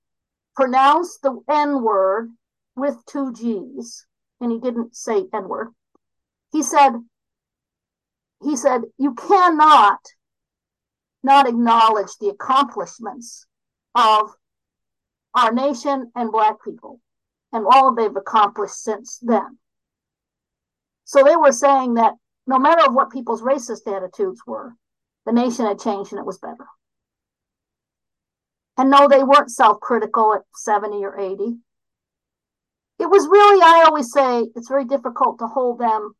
pronounce 0.54 1.18
the 1.18 1.40
N 1.48 1.82
word 1.82 2.30
with 2.74 3.04
two 3.06 3.32
G's, 3.32 4.06
and 4.40 4.52
he 4.52 4.58
didn't 4.58 4.94
say 4.94 5.26
N 5.32 5.48
word. 5.48 5.68
He 6.52 6.62
said, 6.62 6.92
he 8.42 8.56
said, 8.56 8.82
you 8.98 9.14
cannot 9.14 9.98
not 11.22 11.48
acknowledge 11.48 12.16
the 12.20 12.28
accomplishments 12.28 13.46
of 13.94 14.30
our 15.34 15.52
nation 15.52 16.10
and 16.14 16.30
Black 16.30 16.56
people 16.64 17.00
and 17.52 17.66
all 17.66 17.94
they've 17.94 18.14
accomplished 18.14 18.82
since 18.82 19.18
then. 19.22 19.58
So 21.04 21.22
they 21.22 21.36
were 21.36 21.52
saying 21.52 21.94
that 21.94 22.14
no 22.46 22.58
matter 22.58 22.90
what 22.90 23.10
people's 23.10 23.42
racist 23.42 23.86
attitudes 23.86 24.40
were, 24.46 24.74
the 25.24 25.32
nation 25.32 25.66
had 25.66 25.80
changed 25.80 26.12
and 26.12 26.20
it 26.20 26.26
was 26.26 26.38
better. 26.38 26.66
And 28.78 28.90
no, 28.90 29.08
they 29.08 29.24
weren't 29.24 29.50
self 29.50 29.80
critical 29.80 30.34
at 30.34 30.42
70 30.54 31.04
or 31.04 31.18
80. 31.18 31.58
It 32.98 33.10
was 33.10 33.26
really, 33.26 33.62
I 33.62 33.84
always 33.86 34.12
say, 34.12 34.46
it's 34.54 34.68
very 34.68 34.84
difficult 34.84 35.38
to 35.38 35.46
hold 35.46 35.78
them. 35.78 36.14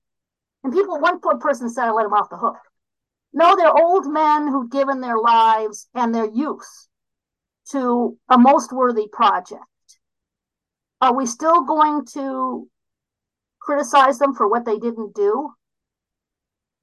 And 0.67 0.75
people, 0.75 0.99
one 0.99 1.21
person 1.39 1.71
said, 1.71 1.85
I 1.85 1.93
let 1.93 2.03
them 2.03 2.12
off 2.12 2.29
the 2.29 2.37
hook. 2.37 2.59
No, 3.33 3.55
they're 3.55 3.71
old 3.73 4.09
men 4.09 4.49
who've 4.49 4.69
given 4.69 5.01
their 5.01 5.17
lives 5.17 5.89
and 5.95 6.12
their 6.12 6.29
youth 6.29 6.89
to 7.71 8.19
a 8.29 8.37
most 8.37 8.73
worthy 8.73 9.07
project. 9.07 9.62
Are 11.01 11.14
we 11.14 11.25
still 11.25 11.62
going 11.62 12.05
to 12.14 12.69
criticize 13.61 14.19
them 14.19 14.35
for 14.35 14.49
what 14.49 14.64
they 14.64 14.81
didn't 14.81 15.14
do 15.14 15.55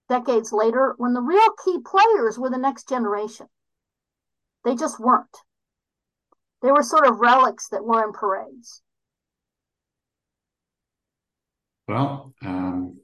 decades 0.08 0.54
later 0.54 0.94
when 0.96 1.14
the 1.14 1.22
real 1.22 1.52
key 1.66 1.80
players 1.86 2.40
were 2.40 2.50
the 2.50 2.58
next 2.58 2.88
generation? 2.88 3.48
They 4.64 4.76
just 4.76 4.98
weren't. 4.98 5.38
They 6.62 6.72
were 6.72 6.84
sort 6.84 7.06
of 7.06 7.20
relics 7.20 7.68
that 7.72 7.84
were 7.84 8.02
in 8.02 8.14
parades. 8.14 8.82
Well, 11.90 12.34
um, 12.42 13.02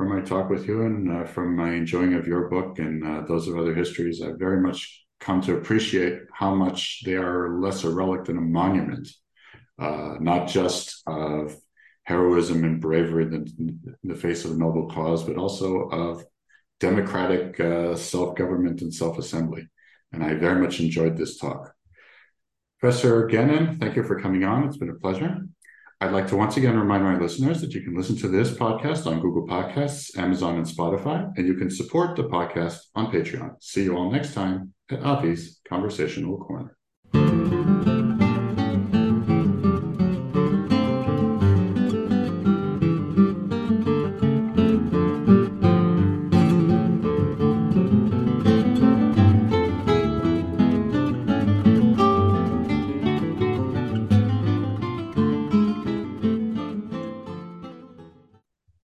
from 0.00 0.08
my 0.08 0.22
talk 0.22 0.48
with 0.48 0.66
you 0.66 0.86
and 0.86 1.12
uh, 1.12 1.24
from 1.26 1.54
my 1.54 1.72
enjoying 1.72 2.14
of 2.14 2.26
your 2.26 2.48
book 2.48 2.78
and 2.78 3.06
uh, 3.06 3.20
those 3.28 3.46
of 3.46 3.58
other 3.58 3.74
histories, 3.74 4.22
I've 4.22 4.38
very 4.38 4.58
much 4.58 5.04
come 5.20 5.42
to 5.42 5.58
appreciate 5.58 6.22
how 6.32 6.54
much 6.54 7.02
they 7.04 7.16
are 7.16 7.60
less 7.60 7.84
a 7.84 7.90
relic 7.90 8.24
than 8.24 8.38
a 8.38 8.40
monument, 8.40 9.06
uh, 9.78 10.14
not 10.18 10.48
just 10.48 11.02
of 11.06 11.54
heroism 12.04 12.64
and 12.64 12.80
bravery 12.80 13.24
in 13.24 13.98
the 14.02 14.14
face 14.14 14.46
of 14.46 14.52
a 14.52 14.54
noble 14.54 14.88
cause, 14.88 15.22
but 15.22 15.36
also 15.36 15.90
of 15.90 16.24
democratic 16.78 17.60
uh, 17.60 17.94
self 17.94 18.34
government 18.36 18.80
and 18.80 18.94
self 18.94 19.18
assembly. 19.18 19.68
And 20.14 20.24
I 20.24 20.32
very 20.32 20.62
much 20.62 20.80
enjoyed 20.80 21.18
this 21.18 21.36
talk. 21.36 21.74
Professor 22.78 23.26
Gannon, 23.26 23.78
thank 23.78 23.96
you 23.96 24.02
for 24.02 24.18
coming 24.18 24.44
on. 24.44 24.64
It's 24.64 24.78
been 24.78 24.88
a 24.88 24.94
pleasure. 24.94 25.46
I'd 26.02 26.12
like 26.12 26.28
to 26.28 26.36
once 26.36 26.56
again 26.56 26.78
remind 26.78 27.04
my 27.04 27.18
listeners 27.18 27.60
that 27.60 27.74
you 27.74 27.82
can 27.82 27.94
listen 27.94 28.16
to 28.18 28.28
this 28.28 28.50
podcast 28.50 29.06
on 29.06 29.20
Google 29.20 29.46
Podcasts, 29.46 30.16
Amazon, 30.16 30.56
and 30.56 30.64
Spotify, 30.64 31.30
and 31.36 31.46
you 31.46 31.54
can 31.54 31.68
support 31.68 32.16
the 32.16 32.24
podcast 32.24 32.78
on 32.94 33.12
Patreon. 33.12 33.56
See 33.60 33.82
you 33.84 33.98
all 33.98 34.10
next 34.10 34.32
time 34.32 34.72
at 34.90 35.00
Avi's 35.00 35.60
Conversational 35.68 36.38
Corner. 36.38 37.99